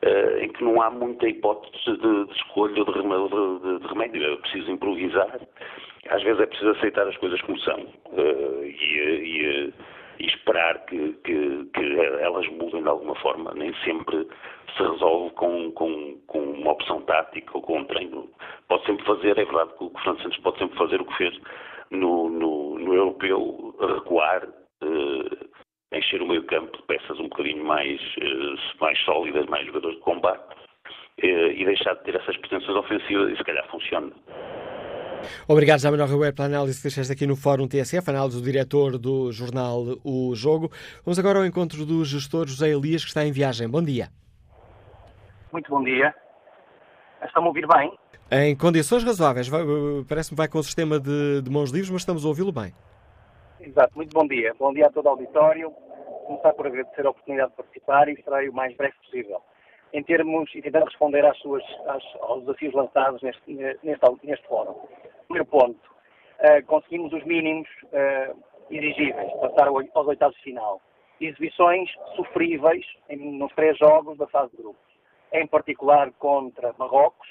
[0.05, 4.33] uh, em que não há muita hipótese de, de escolha de, de, de, remédio.
[4.33, 5.39] É preciso improvisar
[6.09, 9.42] às vezes é preciso aceitar as coisas como são uh, e, e,
[10.53, 13.53] esperar que, que, que, elas mudem de alguma forma.
[13.55, 14.29] Nem sempre
[14.77, 18.29] se resolve com, com, com, uma opção tática ou com um treino.
[18.69, 21.41] Pode sempre fazer, é verdade que o Fernando Santos pode sempre fazer o que fez
[21.91, 25.49] no, no, no europeu, recuar, uh,
[25.93, 30.03] encher o meio campo de peças um bocadinho mais, uh, mais sólidas, mais jogadores de
[30.03, 30.43] combate
[31.19, 34.11] e deixar de ter essas pretensões ofensivas e se calhar funciona.
[35.47, 38.99] Obrigado, José Manuel Ribeiro, pela análise que deixaste aqui no Fórum TSF, análise do diretor
[38.99, 40.71] do jornal O Jogo.
[41.05, 43.69] Vamos agora ao encontro do gestor José Elias, que está em viagem.
[43.69, 44.09] Bom dia.
[45.53, 46.15] Muito bom dia.
[47.25, 47.93] Estão a ouvir bem?
[48.31, 49.49] Em condições razoáveis.
[50.09, 52.73] Parece-me que vai com o sistema de, de mãos livres, mas estamos a ouvi-lo bem.
[53.61, 53.93] Exato.
[53.95, 54.55] Muito bom dia.
[54.59, 55.71] Bom dia a todo o auditório.
[56.27, 59.43] Começar por agradecer a oportunidade de participar e serei o mais breve possível
[59.93, 64.75] em termos e tentando responder às suas, às, aos desafios lançados neste, neste, neste fórum.
[65.27, 65.79] Primeiro ponto,
[66.41, 68.37] uh, conseguimos os mínimos uh,
[68.71, 70.81] exigíveis, passar aos oitavos de final.
[71.21, 74.83] Exibições sofríveis em, nos três jogos da fase de grupos,
[75.33, 77.29] em particular contra Marrocos,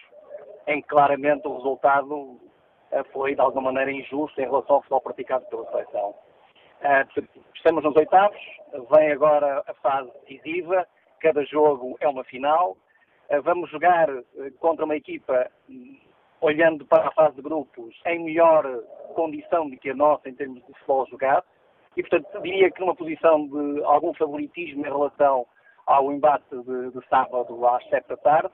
[0.68, 2.40] em que claramente o resultado uh,
[3.12, 6.14] foi de alguma maneira injusto em relação ao futebol praticado pela seleção.
[7.56, 8.40] estamos nos oitavos,
[8.92, 10.88] vem agora a fase decisiva,
[11.22, 12.76] cada jogo é uma final.
[13.30, 15.50] Eh, vamos jogar eh, contra uma equipa,
[16.42, 18.66] olhando para a fase de grupos, em melhor
[19.16, 21.46] condição do que a nossa em termos de futebol jogado.
[21.96, 25.46] E, portanto, diria que numa posição de algum favoritismo em relação
[25.86, 28.54] ao embate de, de sábado às sete da tarde.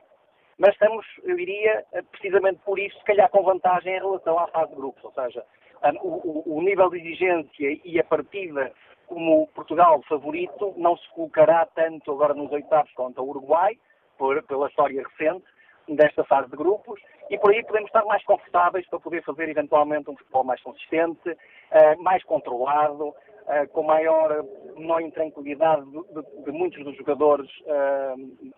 [0.58, 4.48] Mas estamos, eu diria, eh, precisamente por isso, se calhar com vantagem em relação à
[4.48, 5.04] fase de grupos.
[5.04, 5.44] Ou seja,
[6.02, 8.74] o, o, o nível de exigência e a partida
[9.08, 13.78] como Portugal favorito não se colocará tanto agora nos oitavos contra o Uruguai,
[14.18, 15.46] por, pela história recente
[15.88, 17.00] desta fase de grupos,
[17.30, 21.30] e por aí podemos estar mais confortáveis para poder fazer eventualmente um futebol mais consistente,
[21.30, 24.46] uh, mais controlado, uh, com maior,
[24.76, 28.52] menor intranquilidade de, de, de, muitos dos jogadores uh,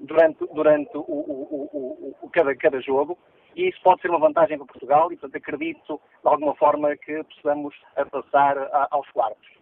[0.00, 3.18] durante, durante o, o, o, cada, cada jogo.
[3.56, 7.22] E isso pode ser uma vantagem para Portugal e, portanto, acredito de alguma forma que
[7.22, 7.74] possamos
[8.10, 8.56] passar
[8.90, 9.53] aos quartos.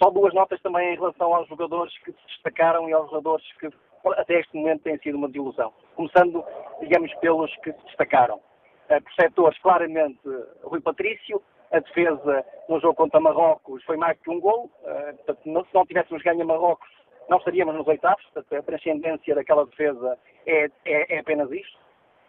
[0.00, 3.68] Só duas notas também em relação aos jogadores que se destacaram e aos jogadores que
[4.16, 5.72] até este momento têm sido uma desilusão.
[5.96, 6.44] Começando,
[6.80, 8.36] digamos, pelos que se destacaram.
[8.36, 10.20] Uh, por setores, claramente,
[10.62, 11.42] Rui Patrício,
[11.72, 14.70] a defesa no jogo contra Marrocos foi mais que um gol.
[14.82, 16.88] Uh, portanto, se não tivéssemos ganho a Marrocos,
[17.28, 18.24] não estaríamos nos oitavos.
[18.32, 21.78] Portanto, a transcendência daquela defesa é, é, é apenas isto.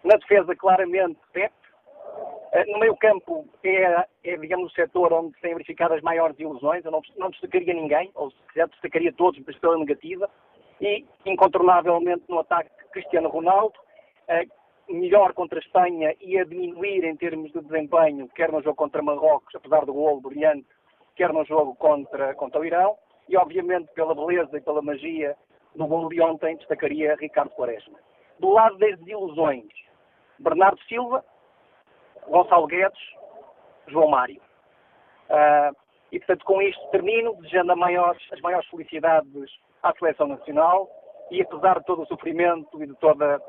[0.04, 1.69] Na defesa, claramente, Pep, eh,
[2.68, 6.84] no meio campo é, é, digamos, o setor onde se têm verificado as maiores ilusões.
[6.84, 10.30] Eu não, não destacaria ninguém, ou se quiser destacaria todos, mas pela negativa.
[10.82, 13.78] E, incontornavelmente, no ataque, Cristiano Ronaldo,
[14.28, 14.48] eh,
[14.90, 19.02] melhor contra a Espanha e a diminuir em termos de desempenho, quer no jogo contra
[19.02, 20.66] Marrocos, apesar do golo brilhante,
[21.16, 22.98] quer no jogo contra, contra o Irão.
[23.28, 25.36] E, obviamente, pela beleza e pela magia
[25.76, 28.00] do golo de ontem, destacaria Ricardo Quaresma.
[28.40, 29.68] Do lado das desilusões,
[30.40, 31.24] Bernardo Silva,
[32.30, 33.00] Gonçalo Guedes,
[33.88, 34.42] João Mário.
[35.30, 35.76] Uh,
[36.12, 39.52] e, portanto, com isto termino, desejando maiores, as maiores felicidades
[39.84, 40.90] à Seleção Nacional
[41.30, 43.42] e, apesar de todo o sofrimento e de toda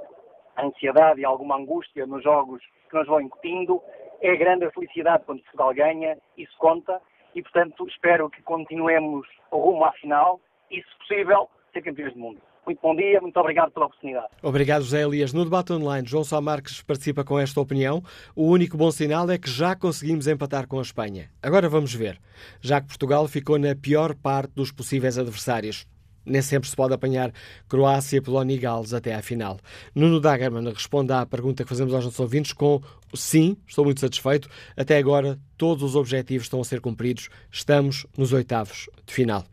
[0.56, 3.82] a ansiedade e alguma angústia nos jogos que nos vão incutindo,
[4.20, 7.00] é grande a felicidade quando Portugal ganha, isso conta,
[7.34, 12.49] e, portanto, espero que continuemos rumo à final e, se possível, ser campeões do mundo.
[12.70, 14.28] Muito bom dia, muito obrigado pela oportunidade.
[14.40, 15.32] Obrigado, José Elias.
[15.32, 18.00] No debate online, João Sá Marques participa com esta opinião.
[18.32, 21.28] O único bom sinal é que já conseguimos empatar com a Espanha.
[21.42, 22.20] Agora vamos ver.
[22.60, 25.84] Já que Portugal ficou na pior parte dos possíveis adversários.
[26.24, 27.32] Nem sempre se pode apanhar
[27.68, 29.58] Croácia, Polónia e Gales até à final.
[29.92, 32.80] Nuno Dagerman responde à pergunta que fazemos aos nossos ouvintes com
[33.12, 34.48] sim, estou muito satisfeito.
[34.76, 37.30] Até agora, todos os objetivos estão a ser cumpridos.
[37.50, 39.44] Estamos nos oitavos de final.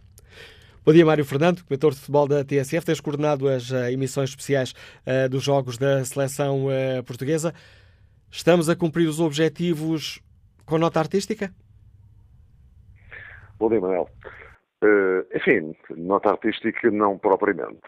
[0.88, 2.86] Bom dia, Mário Fernando, comentador de futebol da TSF.
[2.86, 4.72] Tens coordenado as uh, emissões especiais
[5.06, 7.54] uh, dos jogos da seleção uh, portuguesa.
[8.32, 10.22] Estamos a cumprir os objetivos
[10.66, 11.52] com nota artística?
[13.60, 14.08] Bom dia, Manuel.
[15.36, 17.82] enfim, nota artística não propriamente.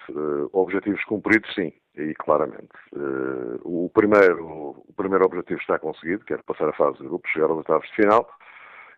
[0.52, 2.68] objetivos cumpridos, sim, e claramente.
[3.64, 7.46] o, primeiro, o primeiro objetivo está conseguido, que é passar a fase de grupos, chegar
[7.46, 8.28] aos oitavos de final.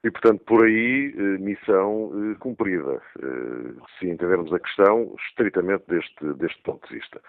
[0.04, 6.34] E, portanto, por aí, eh, missão eh, cumprida, eh, se entendermos a questão estritamente deste,
[6.34, 7.22] deste ponto de vista.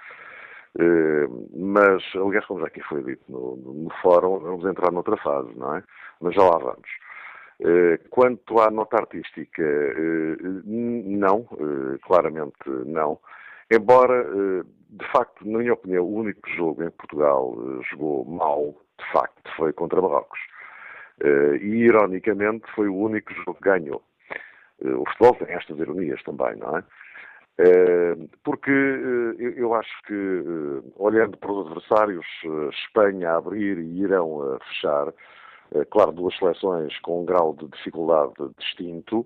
[1.54, 5.76] Mas, aliás, como já aqui foi dito no, no fórum, vamos entrar noutra fase, não
[5.76, 5.82] é?
[6.18, 6.88] Mas já lá vamos.
[8.08, 9.62] Quanto à nota artística,
[10.64, 11.46] não,
[12.04, 12.56] claramente
[12.86, 13.20] não.
[13.70, 14.24] Embora,
[14.88, 17.54] de facto, na minha opinião, o único jogo em Portugal
[17.90, 20.40] jogou mal, de facto, foi contra Marrocos.
[21.60, 24.02] E, ironicamente, foi o único jogo que ganhou.
[24.82, 26.84] o futebol tem estas ironias também, não é?
[28.42, 28.70] Porque
[29.56, 30.42] eu acho que,
[30.96, 32.26] olhando para os adversários,
[32.86, 35.12] Espanha a abrir e Irão a fechar,
[35.90, 39.24] claro, duas seleções com um grau de dificuldade distinto,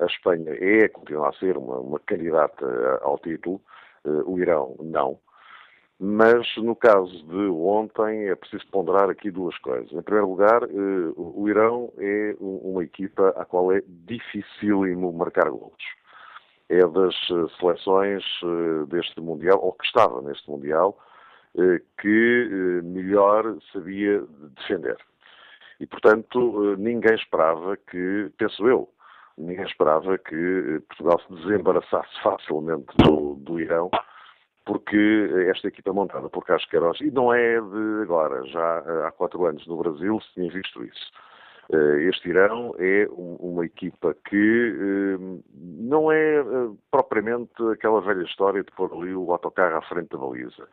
[0.00, 3.60] a Espanha é, continua a ser uma, uma candidata ao título,
[4.04, 5.18] o Irão não.
[5.98, 9.92] Mas no caso de ontem é preciso ponderar aqui duas coisas.
[9.92, 10.62] Em primeiro lugar,
[11.16, 15.84] o Irão é uma equipa à qual é dificílimo marcar golos
[16.68, 20.98] é das eh, seleções eh, deste Mundial, ou que estava neste Mundial,
[21.58, 24.22] eh, que melhor sabia
[24.56, 24.96] defender.
[25.80, 28.88] E, portanto, ninguém esperava que, penso eu,
[29.36, 33.90] ninguém esperava que Portugal se desembaraçasse facilmente do, do Irão,
[34.64, 39.44] porque esta equipa montada por Carlos Queiroz, e não é de agora, já há quatro
[39.46, 41.12] anos no Brasil se tinha visto isso.
[41.72, 46.44] Eh, este Irão é uma equipa que eh, não é eh,
[46.90, 50.68] propriamente aquela velha história de pôr ali o autocarro à frente da baliza.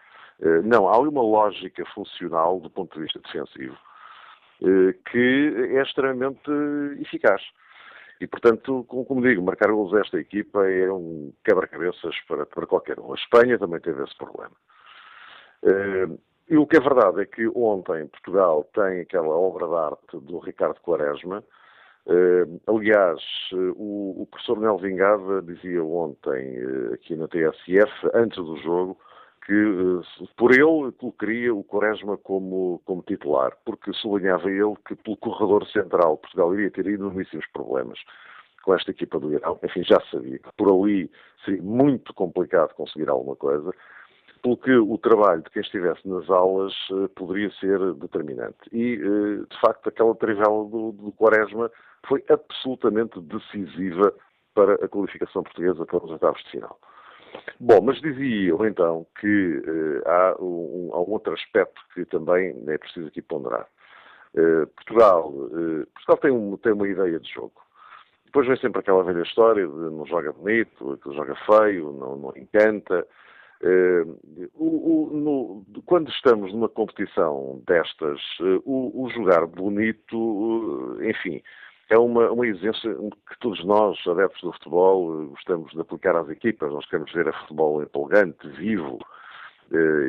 [0.63, 3.77] Não, há ali uma lógica funcional do ponto de vista defensivo
[5.05, 6.49] que é extremamente
[6.99, 7.43] eficaz.
[8.21, 13.11] E, portanto, como digo, marcar gols esta equipa é um quebra-cabeças para, para qualquer um.
[13.11, 14.55] A Espanha também teve esse problema.
[16.51, 20.37] E o que é verdade é que ontem Portugal tem aquela obra de arte do
[20.37, 21.43] Ricardo Quaresma.
[22.05, 23.21] Uh, aliás,
[23.53, 26.57] o, o, professor Nel Vingada dizia ontem
[26.93, 28.99] aqui na TSF, antes do jogo,
[29.45, 30.03] que uh,
[30.37, 36.17] por ele colocaria o Quaresma como, como titular, porque sublinhava ele que pelo corredor central
[36.17, 37.99] Portugal iria ter enormíssimos problemas
[38.63, 39.59] com esta equipa do Irão.
[39.63, 41.09] Enfim, já sabia que por ali
[41.43, 43.73] seria muito complicado conseguir alguma coisa
[44.41, 48.57] pelo que o trabalho de quem estivesse nas aulas uh, poderia ser determinante.
[48.71, 51.71] E, uh, de facto, aquela trivela do, do Quaresma
[52.07, 54.13] foi absolutamente decisiva
[54.53, 56.79] para a qualificação portuguesa para os oitavos de final.
[57.59, 62.55] Bom, mas dizia eu então que uh, há, um, há, um, outro aspecto que também
[62.67, 63.67] é preciso aqui ponderar.
[64.77, 65.29] Portugal,
[65.93, 67.61] Portugal tem, um, tem uma ideia de jogo.
[68.25, 72.33] Depois vem sempre aquela velha história de não joga bonito, que joga feio, não, não
[72.37, 73.05] encanta.
[74.55, 78.21] O, o, no, quando estamos numa competição destas,
[78.63, 81.43] o, o, jogar bonito, enfim,
[81.91, 86.71] é uma, uma exigência que todos nós, adeptos do futebol, gostamos de aplicar às equipas.
[86.71, 88.97] Nós queremos ver a futebol empolgante, vivo,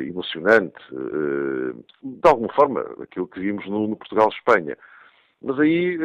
[0.07, 0.81] emocionante,
[2.01, 4.77] de alguma forma, aquilo que vimos no, no Portugal-Espanha.
[5.41, 5.97] Mas aí,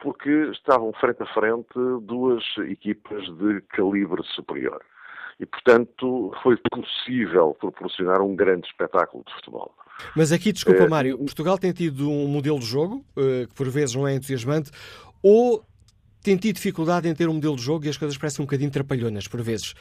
[0.00, 4.82] porque estavam frente a frente duas equipas de calibre superior
[5.38, 9.72] e, portanto, foi possível proporcionar um grande espetáculo de futebol.
[10.14, 10.88] Mas aqui, desculpa, é...
[10.88, 14.70] Mário, Portugal tem tido um modelo de jogo uh, que por vezes não é entusiasmante,
[15.22, 15.64] ou
[16.22, 18.70] tem tido dificuldade em ter um modelo de jogo e as coisas parecem um bocadinho
[18.70, 19.74] trapalhonas, por vezes?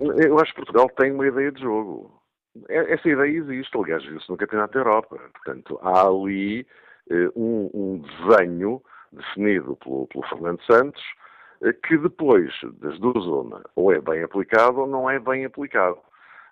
[0.00, 2.22] Eu acho que Portugal tem uma ideia de jogo.
[2.68, 5.18] É, essa ideia existe, aliás, viu-se no Campeonato da Europa.
[5.32, 6.66] Portanto, há ali
[7.10, 8.80] uh, um, um, desenho
[9.12, 11.02] definido pelo, pelo Fernando Santos,
[11.62, 15.98] eh, que depois das duas uma, ou é bem aplicado ou não é bem aplicado.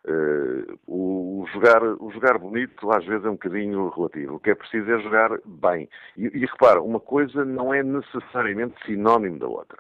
[0.09, 4.36] Uh, o, jogar, o jogar bonito às vezes é um bocadinho relativo.
[4.36, 5.88] O que é preciso é jogar bem.
[6.16, 9.78] E, e repara, uma coisa não é necessariamente sinónimo da outra.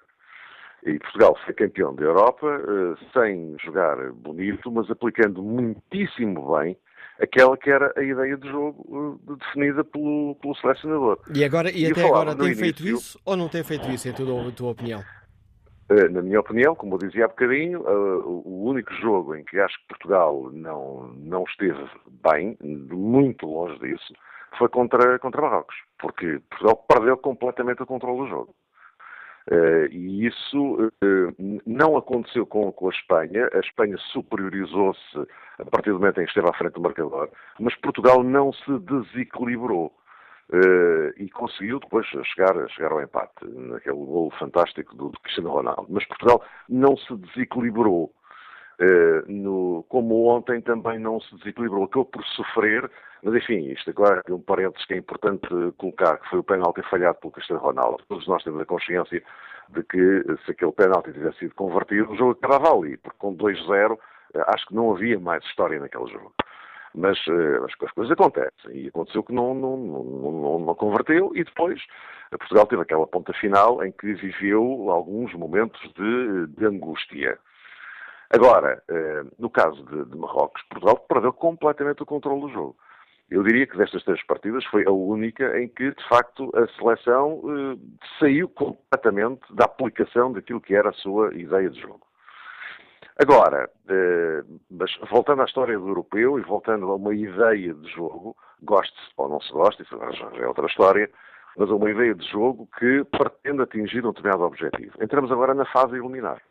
[0.84, 6.76] E Portugal foi campeão da Europa uh, sem jogar bonito, mas aplicando muitíssimo bem
[7.20, 11.18] aquela que era a ideia de jogo uh, definida pelo, pelo selecionador.
[11.34, 14.08] E, agora, e, e até agora tem início, feito isso ou não tem feito isso,
[14.08, 15.02] em tua, tua opinião?
[15.88, 19.58] Uh, na minha opinião, como eu dizia há bocadinho, uh, o único jogo em que
[19.60, 21.88] acho que Portugal não, não esteve
[22.28, 24.12] bem, muito longe disso,
[24.58, 28.54] foi contra, contra Marrocos, porque Portugal perdeu completamente o controle do jogo.
[29.48, 30.90] Uh, e isso
[31.64, 33.48] não aconteceu com, com, a Espanha.
[33.54, 35.18] A Espanha superiorizou-se
[35.60, 37.30] a partir do momento em que esteve à frente do marcador,
[37.60, 39.92] mas Portugal não se desequilibrou.
[40.48, 45.86] Uh, e conseguiu depois chegar, chegar ao empate, naquele gol fantástico do, do, Cristiano Ronaldo.
[45.88, 48.12] Mas Portugal não se desequilibrou.
[49.26, 52.90] No, como ontem também não se desequilibrou, acabou por sofrer,
[53.22, 56.82] mas enfim, isto agora é um parênteses que é importante colocar, que foi o penalti
[56.82, 58.04] falhado pelo Cristiano Ronaldo.
[58.06, 59.22] Todos nós temos a consciência
[59.70, 63.98] de que se aquele penalti tivesse sido convertido, o jogo acabava ali, porque com 2-0
[64.34, 66.32] eh, acho que não havia mais história naquele jogo.
[66.96, 71.80] Mas uh, as coisas acontecem e aconteceu que não, não, não, não, converteu e depois
[72.30, 77.38] Portugal teve aquela ponta final em que viveu alguns momentos de, de angústia.
[78.30, 78.82] Agora,
[79.38, 82.76] no caso de, de Marrocos, Portugal perdeu completamente o controle do jogo.
[83.28, 87.42] Eu diria que destas três partidas foi a única em que, de facto, a seleção
[87.44, 87.78] eh,
[88.20, 92.05] saiu completamente da aplicação daquilo que era a sua ideia de jogo.
[93.18, 98.36] Agora, eh, mas voltando à história do europeu e voltando a uma ideia de jogo,
[98.62, 99.96] goste-se ou não se goste, isso
[100.34, 101.10] é outra história,
[101.56, 105.02] mas a uma ideia de jogo que pretende atingir um determinado objetivo.
[105.02, 106.42] Entramos agora na fase eliminar.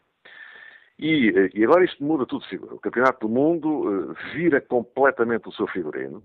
[0.97, 2.43] E, eh, e agora isto muda tudo.
[2.71, 6.23] O Campeonato do Mundo eh, vira completamente o seu figurino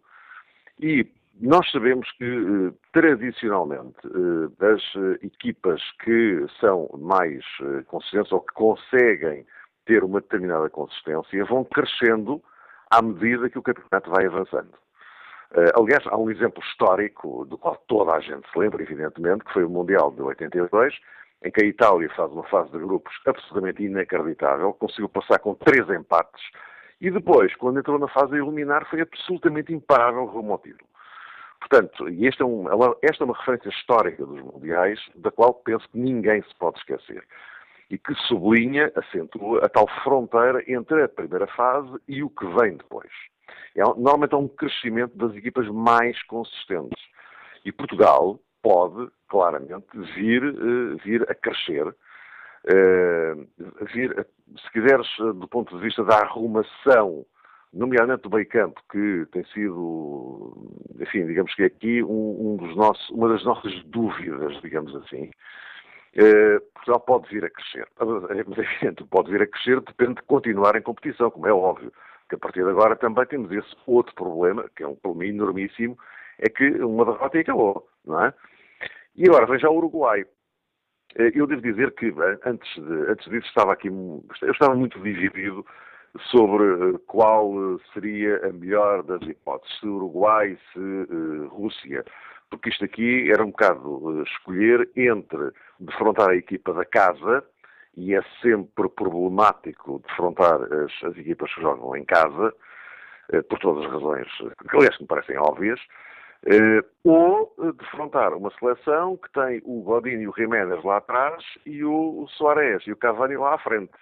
[0.80, 1.06] e
[1.38, 3.96] nós sabemos que, tradicionalmente,
[4.60, 7.42] as equipas que são mais
[7.86, 9.46] consistentes ou que conseguem
[9.90, 12.40] ter uma determinada consistência vão crescendo
[12.88, 14.70] à medida que o campeonato vai avançando.
[15.76, 19.64] Aliás, há um exemplo histórico do qual toda a gente se lembra, evidentemente, que foi
[19.64, 20.94] o Mundial de 82,
[21.44, 25.88] em que a Itália faz uma fase de grupos absolutamente inacreditável, conseguiu passar com três
[25.90, 26.40] empates
[27.00, 30.88] e depois, quando entrou na fase a eliminar, foi absolutamente imparável rumo ao título.
[31.58, 32.46] Portanto, e esta é,
[33.10, 37.24] esta é uma referência histórica dos mundiais, da qual penso que ninguém se pode esquecer.
[37.90, 42.76] E que sublinha, acentua a tal fronteira entre a primeira fase e o que vem
[42.76, 43.10] depois.
[43.74, 47.02] É, normalmente é um crescimento das equipas mais consistentes.
[47.64, 53.48] E Portugal pode, claramente, vir, uh, vir a crescer, uh,
[53.92, 54.26] vir,
[54.56, 57.24] se quiseres, do ponto de vista da arrumação,
[57.72, 63.10] nomeadamente do meio campo, que tem sido, enfim, digamos que aqui um, um dos nossos,
[63.10, 65.30] uma das nossas dúvidas, digamos assim.
[66.16, 67.86] Uh, Portugal pode vir a crescer.
[67.98, 71.92] Mas é evidente, pode vir a crescer, depende de continuar em competição, como é óbvio.
[72.28, 75.98] Que a partir de agora também temos esse outro problema, que é um problema enormíssimo,
[76.38, 78.34] é que uma derrota e acabou, não é?
[79.16, 80.24] E agora veja o Uruguai.
[81.16, 84.98] Eh, eu devo dizer que eh, antes, de, antes disso estava aqui, eu estava muito
[85.00, 85.64] dividido
[86.30, 92.04] sobre eh, qual seria a melhor das hipóteses, se Uruguai, se uh, Rússia,
[92.50, 97.44] porque isto aqui era um bocado uh, escolher entre defrontar a equipa da casa,
[97.96, 102.52] e é sempre problemático defrontar as, as equipas que jogam em casa,
[103.32, 104.28] uh, por todas as razões
[104.68, 105.80] que, aliás, me parecem óbvias,
[107.04, 112.22] ou defrontar uma seleção que tem o Godinho e o Jiménez lá atrás e o,
[112.22, 113.92] o Soares e o Cavani lá à frente.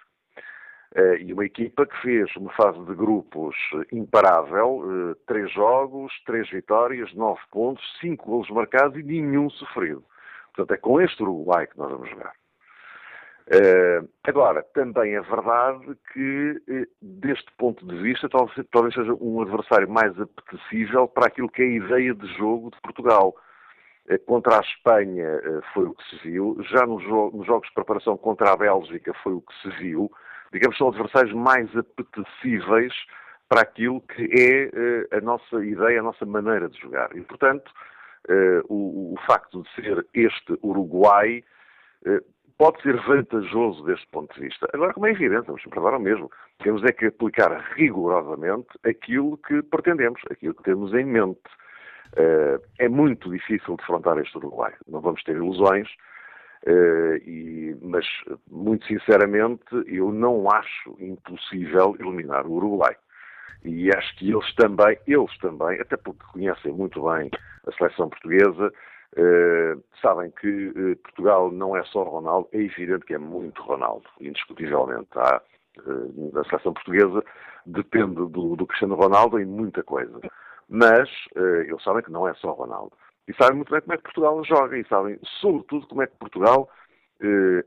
[0.95, 3.55] Uh, e uma equipa que fez uma fase de grupos
[3.91, 10.03] imparável, três jogos, três vitórias, nove pontos, cinco golos marcados e nenhum sofrido.
[10.47, 12.33] Portanto, é com este Uruguai que nós vamos jogar.
[13.49, 19.89] Uh, agora, também é verdade que, deste ponto de vista, talvez, talvez, seja um adversário
[19.89, 23.35] mais apetecível para aquilo que é a ideia de jogo de Portugal.
[24.25, 25.39] Contra a Espanha
[25.71, 29.41] foi o que se viu, já nos, jogos de preparação contra a Bélgica foi o
[29.41, 30.11] que se viu.
[30.51, 32.93] Digamos, são adversários mais apetecíveis
[33.47, 37.15] para aquilo que é a nossa ideia, a nossa maneira de jogar.
[37.15, 37.71] E, portanto,
[38.67, 41.43] o, o facto de ser este Uruguai
[42.57, 44.67] pode ser vantajoso deste ponto de vista.
[44.73, 46.29] Agora, como é evidente, vamos provar o mesmo.
[46.61, 51.39] Temos é que aplicar rigorosamente aquilo que pretendemos, aquilo que temos em mente.
[52.77, 54.73] É muito difícil defrontar este Uruguai.
[54.87, 55.87] Não vamos ter ilusões,
[56.67, 58.05] uh, e, mas,
[58.49, 62.95] muito sinceramente, eu não acho impossível eliminar o Uruguai.
[63.63, 67.29] E acho que eles também, eles também, até porque conhecem muito bem
[67.67, 68.71] a seleção portuguesa,
[69.17, 74.07] Uh, sabem que uh, Portugal não é só Ronaldo, é evidente que é muito Ronaldo,
[74.21, 75.09] indiscutivelmente.
[75.15, 75.41] Há,
[76.35, 77.23] a seleção portuguesa
[77.65, 80.19] depende do, do, Cristiano Ronaldo em muita coisa.
[80.67, 82.91] Mas eles sabem que não é só Ronaldo.
[83.29, 86.17] E sabem muito bem como é que Portugal joga e sabem, sobretudo, como é que
[86.17, 86.67] Portugal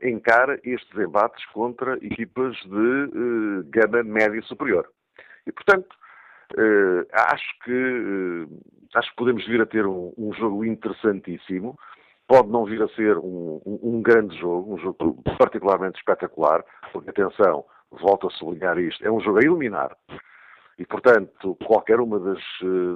[0.01, 4.89] encara estes embates contra equipas de gama média superior.
[5.47, 5.95] E, portanto,
[7.13, 8.47] acho que
[8.93, 11.77] acho que podemos vir a ter um, um jogo interessantíssimo.
[12.27, 17.09] Pode não vir a ser um, um, um, grande jogo, um jogo particularmente espetacular, porque,
[17.09, 19.95] atenção, volto a sublinhar isto, é um jogo a iluminar.
[20.77, 22.41] E, portanto, qualquer uma das,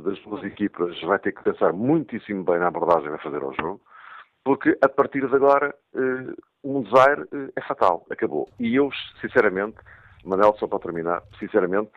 [0.03, 3.53] das duas equipas vai ter que pensar muitíssimo bem na abordagem que vai fazer ao
[3.53, 3.81] jogo,
[4.43, 8.49] porque a partir de agora eh, um desire eh, é fatal, acabou.
[8.57, 8.89] E eu,
[9.19, 9.75] sinceramente,
[10.23, 11.91] Manel, só para terminar, sinceramente,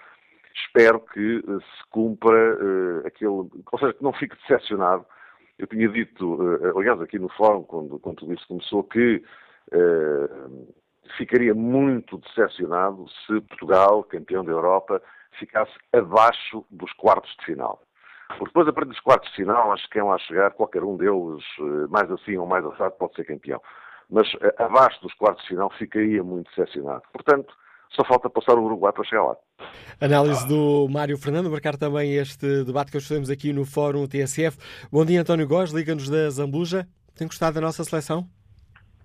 [0.54, 2.58] espero que se cumpra
[3.06, 3.30] aquele.
[3.30, 5.06] Ou seja, que não fique decepcionado.
[5.58, 9.22] Eu tinha dito, uh, aliás, aqui no fórum, quando, quando tudo isso começou, que
[11.16, 15.00] ficaria muito decepcionado se Portugal, campeão da Europa,
[15.38, 17.80] ficasse abaixo dos quartos de final.
[18.28, 20.96] Porque depois, a partir dos quartos de final, acho que quem lá chegar, qualquer um
[20.96, 21.44] deles,
[21.88, 23.60] mais assim ou mais assado, pode ser campeão.
[24.08, 24.28] Mas
[24.58, 27.02] abaixo dos quartos de final ficaria muito decepcionado.
[27.12, 27.52] Portanto,
[27.90, 29.36] só falta passar o Uruguai para chegar lá.
[30.00, 34.58] Análise do Mário Fernando, marcar também este debate que hoje fazemos aqui no Fórum TSF.
[34.90, 36.86] Bom dia, António Góes, liga-nos da Zambuja.
[37.16, 38.26] Tem gostado da nossa seleção?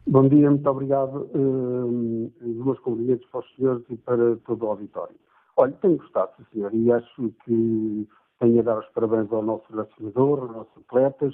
[0.08, 1.30] Bom dia, muito obrigado.
[1.34, 5.16] Uh, os meus cumprimentos para os senhores e para todo o auditório.
[5.58, 8.08] Olha, tenho gostado, senhor, e acho que
[8.40, 11.34] tenho a dar os parabéns ao nosso selecionador, aos nossos atletas,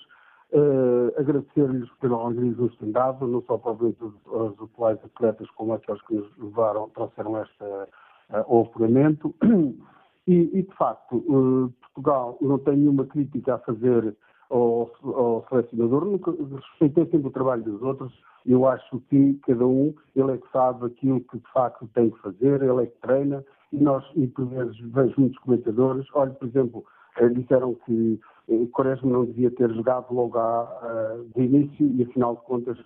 [0.52, 5.74] uh, agradecer-lhes pelo alegria que nos têm dado, não só provavelmente os, atuais atletas, como
[5.74, 9.34] aqueles que nos levaram, trouxeram este uh, apuramento.
[10.28, 14.16] E, e, de facto, uh, Portugal não tem nenhuma crítica a fazer
[14.52, 18.14] ao, ao selecionador, nunca, respeitei sempre o trabalho dos outros,
[18.46, 22.20] eu acho que cada um, ele é que sabe aquilo que de facto tem que
[22.20, 26.48] fazer, ele é que treina, e nós, e por vezes vejo muitos comentadores, olha, por
[26.48, 26.86] exemplo,
[27.18, 28.20] eh, disseram que
[28.50, 32.78] eh, Quaresma não devia ter jogado logo à, de início e afinal de contas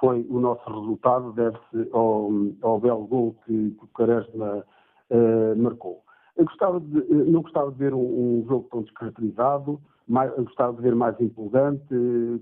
[0.00, 2.30] foi o nosso resultado, deve-se ao,
[2.62, 4.64] ao belo gol que, que Quaresma
[5.10, 6.02] uh, marcou.
[6.36, 8.00] Eu gostava de, não gostava de ver um,
[8.40, 11.86] um jogo tão descaracterizado, mais, gostava de ver mais empolgante,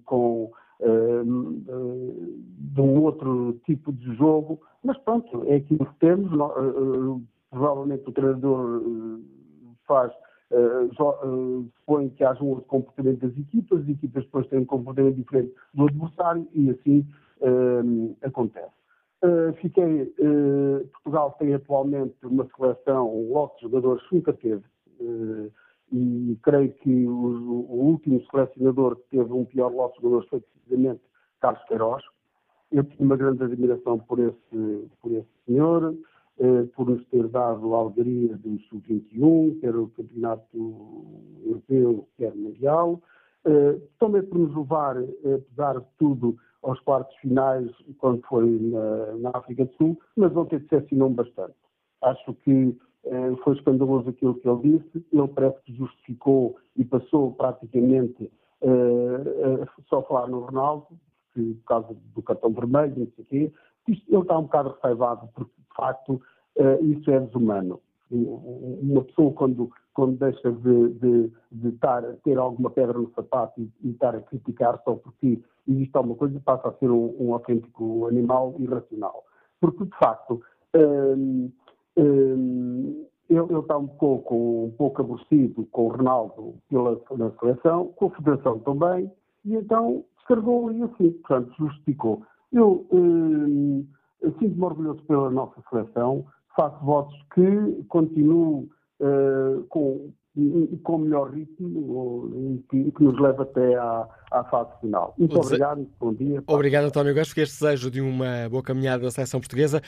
[0.07, 0.51] com
[0.81, 1.25] uh,
[2.59, 6.33] de um outro tipo de jogo, mas pronto, é aquilo que temos.
[7.53, 8.83] Provavelmente o treinador
[9.87, 10.11] faz,
[10.97, 15.55] supõe que haja um outro comportamento das equipas, as equipas depois têm um comportamento diferente
[15.75, 17.07] do adversário e assim
[18.23, 18.73] acontece.
[19.61, 20.07] Fiquei,
[20.93, 24.65] Portugal tem atualmente uma seleção, um lote de jogadores que nunca teve,
[25.93, 31.03] e creio que o, último selecionador que teve um pior lote de jogadores foi precisamente
[31.41, 32.03] Carlos Queiroz.
[32.71, 36.12] Eu tenho uma grande admiração por esse, por esse senhor, eh,
[36.75, 40.47] por nos ter dado a alegria do Sub-21, quer o Campeonato
[41.45, 43.01] Europeu, quer Mundial.
[43.45, 47.69] Eh, também por nos levar, apesar de tudo, aos quartos finais,
[47.99, 51.55] quando foi na, na África do Sul, mas ontem decepcionou-me bastante.
[52.03, 57.33] Acho que eh, foi escandaloso aquilo que ele disse, ele parece que justificou e passou
[57.33, 58.31] praticamente
[58.61, 60.87] eh, só falar no Ronaldo,
[61.35, 63.53] que, por causa do cartão vermelho, não sei o quê.
[63.89, 66.23] Ele está um bocado receivado, porque, de facto,
[66.57, 67.81] eh, isso é desumano.
[68.11, 71.79] Uma pessoa, quando, quando deixa de, de, de
[72.23, 76.39] ter alguma pedra no sapato e, e estar a criticar só porque existe alguma coisa,
[76.41, 79.25] passa a ser um, um autêntico animal irracional.
[79.61, 80.43] Porque, de facto,
[80.77, 81.51] hum,
[81.97, 88.07] Hum, ele, está um pouco, um pouco aborrecido com o Ronaldo pela, na seleção, com
[88.07, 89.11] a Federação também,
[89.45, 92.23] e então descarregou e assim, portanto, justificou.
[92.53, 93.87] Eu hum,
[94.39, 98.69] sinto-me orgulhoso pela nossa seleção, faço votos que continuo
[99.01, 100.13] uh, com,
[100.83, 105.15] com melhor ritmo que, que nos leva até à, à fase final.
[105.19, 106.43] Muito obrigado, bom dia.
[106.47, 109.81] Obrigado, António Gasco, este desejo de uma boa caminhada da seleção portuguesa.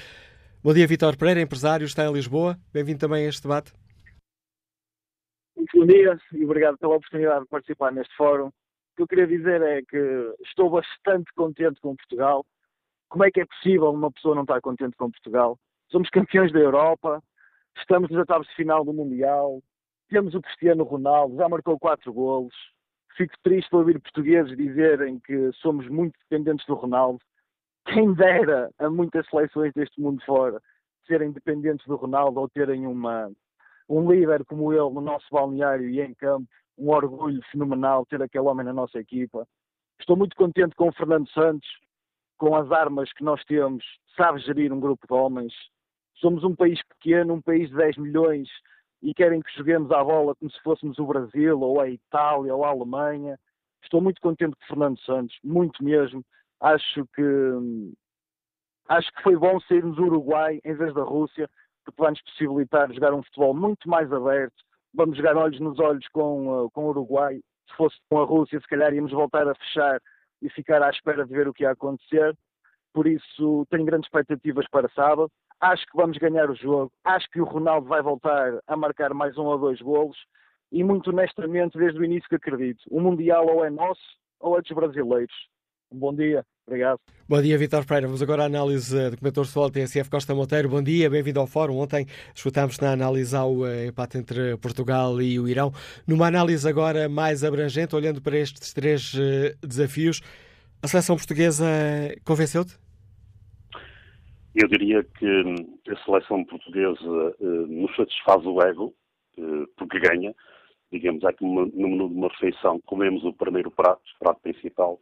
[0.62, 2.56] Bom dia, Vitor Pereira, empresário, está em Lisboa.
[2.72, 3.72] Bem-vindo também a este debate.
[5.54, 8.46] Muito bom dia e obrigado pela oportunidade de participar neste fórum.
[8.48, 12.46] O que eu queria dizer é que estou bastante contente com Portugal.
[13.14, 15.56] Como é que é possível uma pessoa não estar contente com Portugal?
[15.88, 17.22] Somos campeões da Europa,
[17.78, 19.62] estamos nos oitavos de final do Mundial,
[20.08, 22.52] temos o Cristiano Ronaldo, já marcou quatro golos.
[23.16, 27.20] Fico triste de ouvir portugueses dizerem que somos muito dependentes do Ronaldo
[27.86, 30.60] quem dera a muitas seleções deste mundo fora
[31.06, 33.30] serem dependentes do Ronaldo ou terem uma,
[33.88, 38.48] um líder como ele no nosso balneário e em campo, um orgulho fenomenal ter aquele
[38.48, 39.46] homem na nossa equipa.
[40.00, 41.68] Estou muito contente com o Fernando Santos,
[42.38, 43.84] com as armas que nós temos,
[44.16, 45.52] sabe gerir um grupo de homens.
[46.16, 48.48] Somos um país pequeno, um país de 10 milhões
[49.02, 52.64] e querem que joguemos à bola como se fôssemos o Brasil ou a Itália ou
[52.64, 53.38] a Alemanha.
[53.82, 56.24] Estou muito contente com Fernando Santos, muito mesmo
[56.64, 57.92] acho que
[58.88, 61.48] acho que foi bom sairmos do Uruguai em vez da Rússia,
[61.84, 64.54] porque vai nos possibilitar jogar um futebol muito mais aberto.
[64.94, 67.40] Vamos jogar olhos nos olhos com, uh, com o Uruguai.
[67.68, 70.00] Se fosse com a Rússia, se calhar íamos voltar a fechar
[70.44, 72.36] e ficar à espera de ver o que ia acontecer.
[72.92, 75.30] Por isso, tenho grandes expectativas para sábado.
[75.58, 76.92] Acho que vamos ganhar o jogo.
[77.02, 80.18] Acho que o Ronaldo vai voltar a marcar mais um ou dois golos.
[80.70, 84.02] E, muito honestamente, desde o início que acredito, o Mundial ou é nosso
[84.38, 85.34] ou é dos brasileiros.
[85.90, 86.44] Bom dia.
[86.66, 86.98] Obrigado.
[87.28, 88.06] Bom dia, Vitor Pereira.
[88.06, 90.68] Vamos agora à análise do comentador pessoal TSF Costa Monteiro.
[90.68, 91.76] Bom dia, bem-vindo ao Fórum.
[91.76, 95.72] Ontem escutámos na análise ao eh, empate entre Portugal e o Irão.
[96.08, 100.22] Numa análise agora mais abrangente, olhando para estes três uh, desafios,
[100.82, 101.66] a seleção portuguesa
[102.24, 102.78] convenceu-te?
[104.54, 108.94] Eu diria que hum, a seleção portuguesa nos satisfaz o ego,
[109.76, 110.34] porque ganha.
[110.92, 115.00] Digamos, é que no menu de uma refeição comemos o primeiro prato, o prato principal,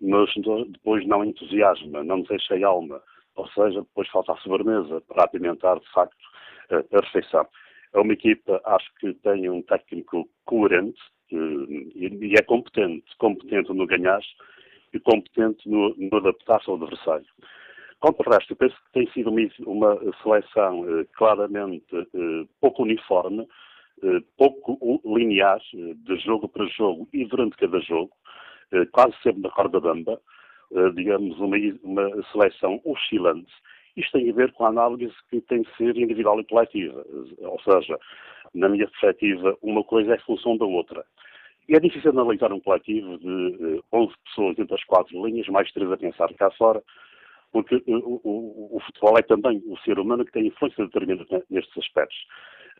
[0.00, 0.30] mas
[0.70, 3.02] depois não entusiasma, não nos enche alma.
[3.34, 6.16] ou seja, depois falta a sobremesa para apimentar, de facto,
[6.70, 7.46] a refeição.
[7.94, 11.00] É uma equipa, acho que tem um técnico coerente
[11.30, 14.20] e é competente, competente no ganhar
[14.92, 17.26] e competente no, no adaptar-se ao adversário.
[18.00, 19.30] Quanto ao resto, eu penso que tem sido
[19.66, 23.46] uma, seleção eh, claramente eh, pouco uniforme,
[24.02, 28.12] eh, pouco linear, de jogo para jogo e durante cada jogo,
[28.92, 30.20] quase sempre na corda bamba,
[30.94, 33.52] digamos, uma, uma seleção oscilante.
[33.96, 37.04] Isto tem a ver com a análise que tem de ser individual e coletiva.
[37.38, 37.98] Ou seja,
[38.54, 41.04] na minha perspectiva, uma coisa é função da outra.
[41.68, 45.90] E é difícil analisar um coletivo de 11 pessoas entre as quatro linhas, mais três
[45.92, 46.82] a pensar cá fora,
[47.52, 51.76] porque o, o, o, futebol é também o ser humano que tem influência determinada nestes
[51.76, 52.16] aspectos.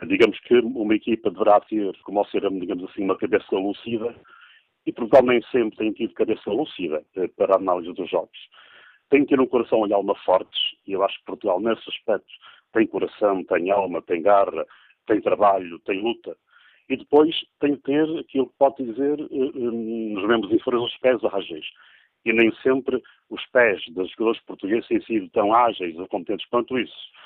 [0.06, 4.15] Digamos que uma equipa deverá ter, como ao ser, digamos assim, uma cabeça lúcida,
[4.86, 8.38] e provavelmente sempre tem tido cabeça lúcida eh, para a análise dos jogos.
[9.10, 12.32] Tem que ter um coração e alma fortes, e eu acho que Portugal, nesse aspecto,
[12.72, 14.66] tem coração, tem alma, tem garra,
[15.06, 16.36] tem trabalho, tem luta.
[16.88, 19.70] E depois tem que ter aquilo que pode dizer, eh, eh,
[20.14, 21.66] nos membros inferiores, os pés ágeis
[22.24, 26.78] e nem sempre os pés dos jogadores portugueses têm sido tão ágeis ou competentes quanto
[26.78, 27.18] isso.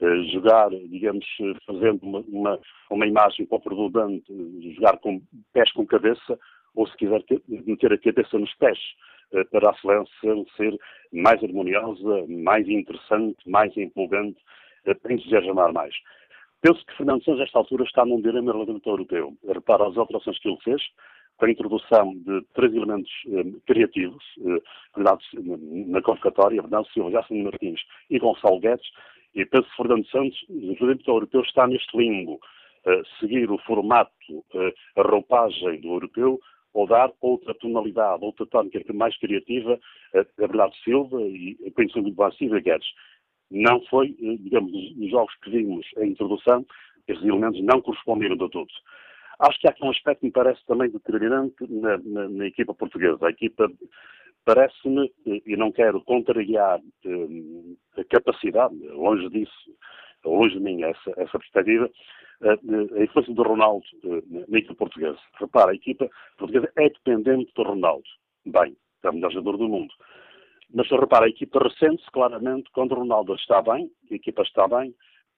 [0.00, 1.26] Uh, jogar, digamos,
[1.66, 4.24] fazendo uma, uma, uma imagem pouco redundante,
[4.74, 5.20] jogar com
[5.52, 6.38] pés com cabeça,
[6.74, 8.78] ou se quiser meter a cabeça nos pés,
[9.32, 10.76] uh, para a seleção ser
[11.12, 14.38] mais harmoniosa, mais interessante, mais empolgante,
[14.86, 15.94] uh, para entusiasmar mais.
[16.60, 19.36] Penso que Fernando Santos, nesta altura, está num dilema relativamente europeu.
[19.46, 20.82] Repara as alterações que ele fez,
[21.36, 24.60] com a introdução de três elementos eh, criativos, eh,
[25.86, 27.80] na convocatória, Bernardo Silva, Jássimo Martins
[28.10, 28.90] e Gonçalo Guedes,
[29.36, 32.40] e penso que Fernando Santos, o presidente europeu, está neste limbo,
[32.84, 34.12] eh, seguir o formato,
[34.54, 36.40] eh, a roupagem do europeu,
[36.78, 39.80] ou dar outra tonalidade, outra tónica mais criativa
[40.14, 42.86] eh, a Bernardo Silva e Príncipe de Silva Guedes.
[43.50, 46.64] Não foi, eh, digamos, nos jogos que vimos a introdução,
[47.08, 48.72] esses elementos não corresponderam a todos.
[49.40, 52.72] Acho que há aqui um aspecto que me parece também determinante na, na, na equipa
[52.72, 53.26] portuguesa.
[53.26, 53.68] A equipa
[54.44, 59.74] parece-me, e não quero contrariar eh, a capacidade, longe disso,
[60.28, 61.90] longe de mim essa, essa perspectiva,
[62.42, 65.18] a, a influência do Ronaldo eh, na equipa portuguesa.
[65.40, 68.04] Repara, a equipa portuguesa é dependente do Ronaldo.
[68.46, 69.92] Bem, é o melhor jogador do mundo.
[70.72, 74.94] Mas repara, a equipa ressente-se claramente quando o Ronaldo está bem, a equipa está bem,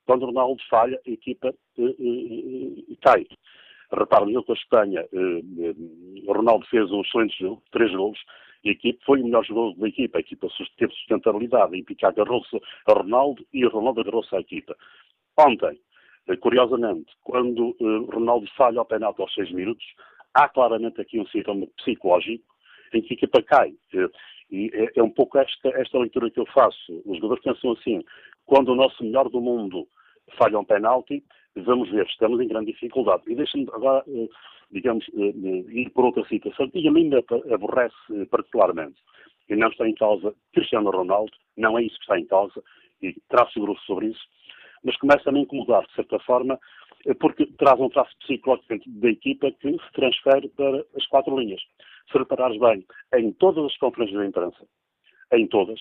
[0.06, 1.54] quando o Ronaldo falha, a equipa
[3.00, 3.26] cai.
[3.92, 5.74] Repara, no jogo com a Espanha, eh, eh,
[6.26, 8.18] o Ronaldo fez um excelente jogo, três gols,
[8.62, 10.18] e a equipe foi o melhor jogador da equipa.
[10.18, 11.76] A equipa teve sustentabilidade.
[11.76, 12.56] E Pica agarrou-se
[12.86, 14.76] a Ronaldo e o Ronaldo agarrou-se à equipa.
[15.38, 15.78] Ontem,
[16.28, 17.76] eh, curiosamente, quando
[18.12, 19.84] Ronaldo falha ao penalti aos seis minutos,
[20.34, 22.44] há claramente aqui um sintoma psicológico
[22.92, 23.74] em que a equipa cai.
[24.50, 27.02] E é, é um pouco esta, esta leitura que eu faço.
[27.06, 28.04] Os jogadores pensam assim,
[28.44, 29.86] quando o nosso melhor do mundo
[30.36, 31.24] falha um penalti,
[31.56, 33.22] vamos ver, estamos em grande dificuldade.
[33.26, 34.28] E deixa-me agora, eh,
[34.70, 37.10] digamos, eh, eh, ir por outra situação, e a mim
[37.52, 39.00] aborrece particularmente.
[39.48, 42.62] E não está em causa Cristiano Ronaldo, não é isso que está em causa,
[43.02, 44.20] e traço grosso sobre isso,
[44.84, 46.58] mas começa a me incomodar, de certa forma,
[47.18, 51.60] porque traz um traço psicológico da equipa que se transfere para as quatro linhas.
[52.10, 52.84] Se reparares bem,
[53.14, 54.66] em todas as conferências de imprensa,
[55.32, 55.80] em todas,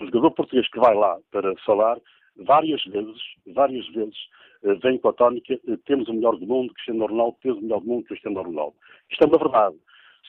[0.00, 1.98] o jogador português que vai lá para falar
[2.36, 4.16] várias vezes, várias vezes,
[4.64, 7.62] eh, vem com a tónica, eh, temos o melhor do mundo, Cristiano Ronaldo, temos o
[7.62, 8.74] melhor do mundo, Cristiano Ronaldo.
[9.10, 9.76] Isto é uma verdade.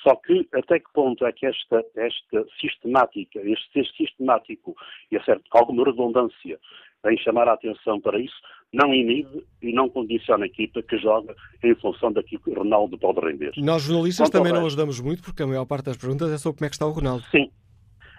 [0.01, 4.75] Só que até que ponto é que esta, esta sistemática, este ser sistemático
[5.11, 6.59] e a certo, alguma redundância
[7.05, 8.35] em chamar a atenção para isso,
[8.73, 12.97] não inibe e não condiciona a equipa que joga em função daquilo que o Ronaldo
[12.97, 13.51] pode render.
[13.57, 16.59] Nós jornalistas Quanto também não ajudamos muito, porque a maior parte das perguntas é sobre
[16.59, 17.23] como é que está o Ronaldo.
[17.29, 17.51] Sim,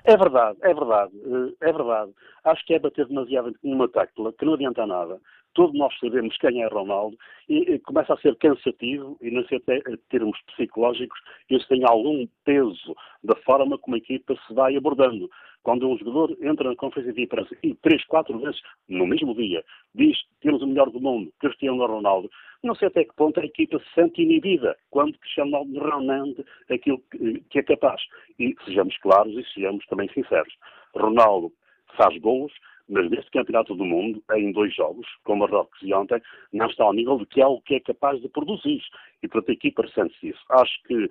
[0.05, 2.13] é verdade, é verdade, eh, é verdade.
[2.45, 5.21] Acho que é bater demasiado numa tecla que não adianta nada.
[5.55, 7.17] Todos nós sabemos quem é Ronaldo
[7.49, 11.19] e, começa a ser cansativo e não sei até termos psicológicos,
[11.49, 15.31] isso tem algum peso da forma como a equipa se vai abordando.
[15.65, 19.65] Quando um jogador entra na conferência de imprensa e três, quatro vezes no mesmo dia
[19.95, 22.31] diz temos o melhor do mundo, Cristiano Ronaldo,
[22.63, 27.03] não sei até que ponto a equipa se sente inibida quando Cristiano Ronaldo aquilo
[27.51, 28.01] que é capaz.
[28.39, 30.55] E sejamos claros e sejamos também sinceros.
[30.95, 31.53] Ronaldo
[31.97, 32.53] faz gols,
[32.89, 36.21] mas neste Campeonato do Mundo, em dois jogos, com Marrocos e ontem,
[36.53, 38.83] não está ao nível de que é o que é capaz de produzir.
[39.23, 40.45] E, portanto, a equipa ressente-se isso.
[40.51, 41.09] Acho que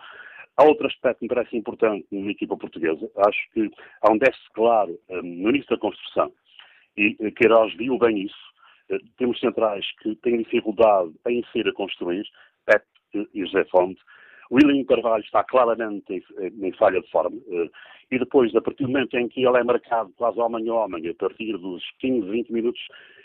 [0.55, 3.09] Há outro aspecto que me parece importante numa equipa portuguesa.
[3.27, 3.71] Acho que
[4.01, 6.31] há um déficit claro um, no início da construção.
[6.95, 8.53] E uh, Queiroz viu bem isso.
[8.89, 12.23] Uh, temos centrais que têm dificuldade em ser a construir,
[12.65, 13.99] Pep e José Fonte.
[14.53, 17.35] William Carvalho está claramente em, em falha de forma.
[17.47, 17.69] Uh,
[18.11, 21.09] e depois, a partir do momento em que ele é marcado quase homem a homem,
[21.09, 22.81] a partir dos 15, 20 minutos,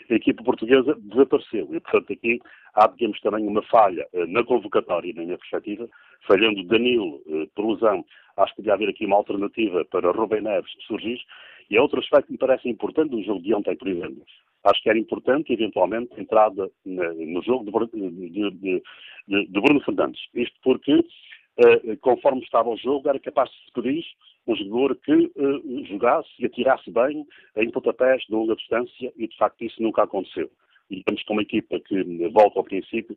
[0.09, 1.69] a equipa portuguesa desapareceu.
[1.71, 2.39] E, portanto, aqui
[2.73, 5.87] há, digamos, também uma falha uh, na convocatória, na minha perspectiva,
[6.25, 8.03] falhando Danilo uh, por lesão.
[8.35, 11.21] Acho que devia haver aqui uma alternativa para Rubem Neves surgir.
[11.69, 14.25] E é outro aspecto que me parece importante no jogo de ontem, por exemplo.
[14.63, 18.83] Acho que era importante, eventualmente, a entrada no jogo de, de, de,
[19.27, 20.21] de, Bruno Fernandes.
[20.33, 24.05] Isto porque, uh, conforme estava o jogo, era capaz de pedir
[24.45, 27.25] um jogador que uh, jogasse e atirasse bem
[27.55, 30.49] em pontapés de longa distância e, de facto, isso nunca aconteceu.
[30.89, 33.15] E estamos com uma equipa que volta ao princípio,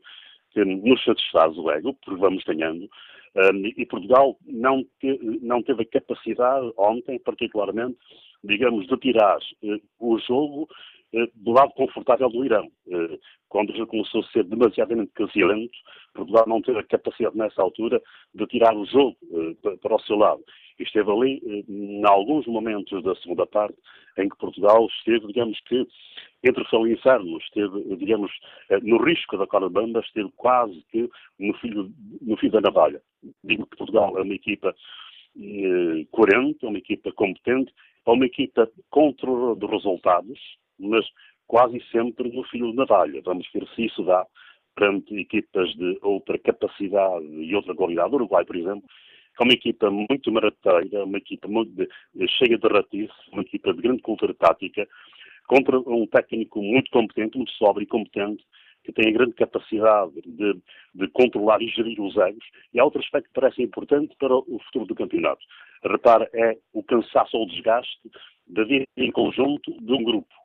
[0.53, 2.89] que nos satisfaz o ego, porque vamos ganhando,
[3.35, 7.97] um, e Portugal não, te, não teve a capacidade ontem, particularmente,
[8.45, 9.39] digamos, de tirar
[9.99, 10.69] o jogo
[11.35, 12.71] do lado confortável do Irão.
[12.87, 13.19] Uh,
[13.49, 15.77] quando já começou a ser demasiadamente casilento,
[16.15, 18.01] Portugal não teve a capacidade nessa altura
[18.35, 19.17] de tirar o jogo
[19.83, 20.43] para o seu lado
[20.83, 23.77] esteve ali em alguns momentos da segunda parte
[24.19, 25.87] em que Portugal esteve, digamos que,
[26.45, 28.31] entre são e inferno, esteve, digamos,
[28.69, 31.09] eh, no risco da corda bamba, esteve quase que
[31.39, 31.91] no fio,
[32.21, 33.01] no fio da navalha.
[33.43, 34.75] Digo que Portugal é uma equipa
[35.39, 37.73] eh, coerente, é uma equipa competente,
[38.05, 40.41] é uma equipa controladora de resultados,
[40.89, 41.07] mas
[41.47, 43.21] quase sempre no fio da navalha.
[43.25, 44.27] Vamos ver se isso dá
[44.75, 48.13] perante equipas de outra capacidade e outra qualidade.
[48.13, 48.85] O Uruguai, por exemplo,
[49.41, 51.89] é uma equipa muito marateira, uma equipa muito de,
[52.29, 54.87] cheia de ratice, uma equipa de grande cultura tática,
[55.47, 58.45] contra um técnico muito competente, muito sóbrio e competente,
[58.85, 60.61] que tem a grande capacidade de,
[60.95, 62.45] de, controlar e gerir os egos.
[62.75, 65.43] E há outro aspecto que parece importante para o futuro do campeonato.
[65.85, 68.01] Repara, é o cansaço ou o desgaste
[68.47, 70.42] de vir em conjunto de um grupo.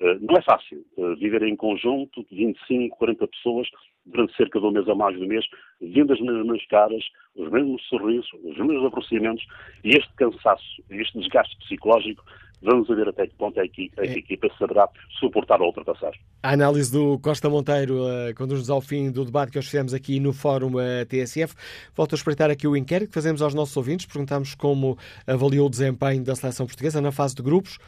[0.00, 3.68] Uh, não é fácil uh, viver em conjunto de 25, 40 pessoas
[4.06, 5.44] durante cerca de um mês a mais de um mês,
[5.80, 7.04] vendo as mesmas caras,
[7.36, 9.44] os mesmos sorrisos, os mesmos aproximamentos,
[9.84, 12.24] e este cansaço, este desgaste psicológico,
[12.62, 14.18] vamos ver até que ponto é que a é.
[14.18, 16.20] equipa saberá suportar a ultrapassagem.
[16.42, 20.20] A análise do Costa Monteiro uh, conduz-nos ao fim do debate que hoje fizemos aqui
[20.20, 21.54] no Fórum uh, TSF.
[21.94, 24.06] Volto a espreitar aqui o inquérito que fazemos aos nossos ouvintes.
[24.06, 24.96] Perguntamos como
[25.26, 27.78] avaliou o desempenho da seleção portuguesa na fase de grupos.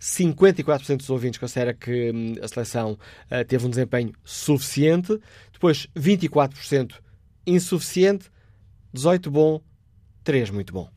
[0.00, 5.20] 54% dos ouvintes considera que hum, a seleção uh, teve um desempenho suficiente.
[5.52, 6.94] Depois, 24%
[7.46, 8.30] insuficiente,
[8.94, 9.60] 18% bom,
[10.24, 10.88] 3% muito bom.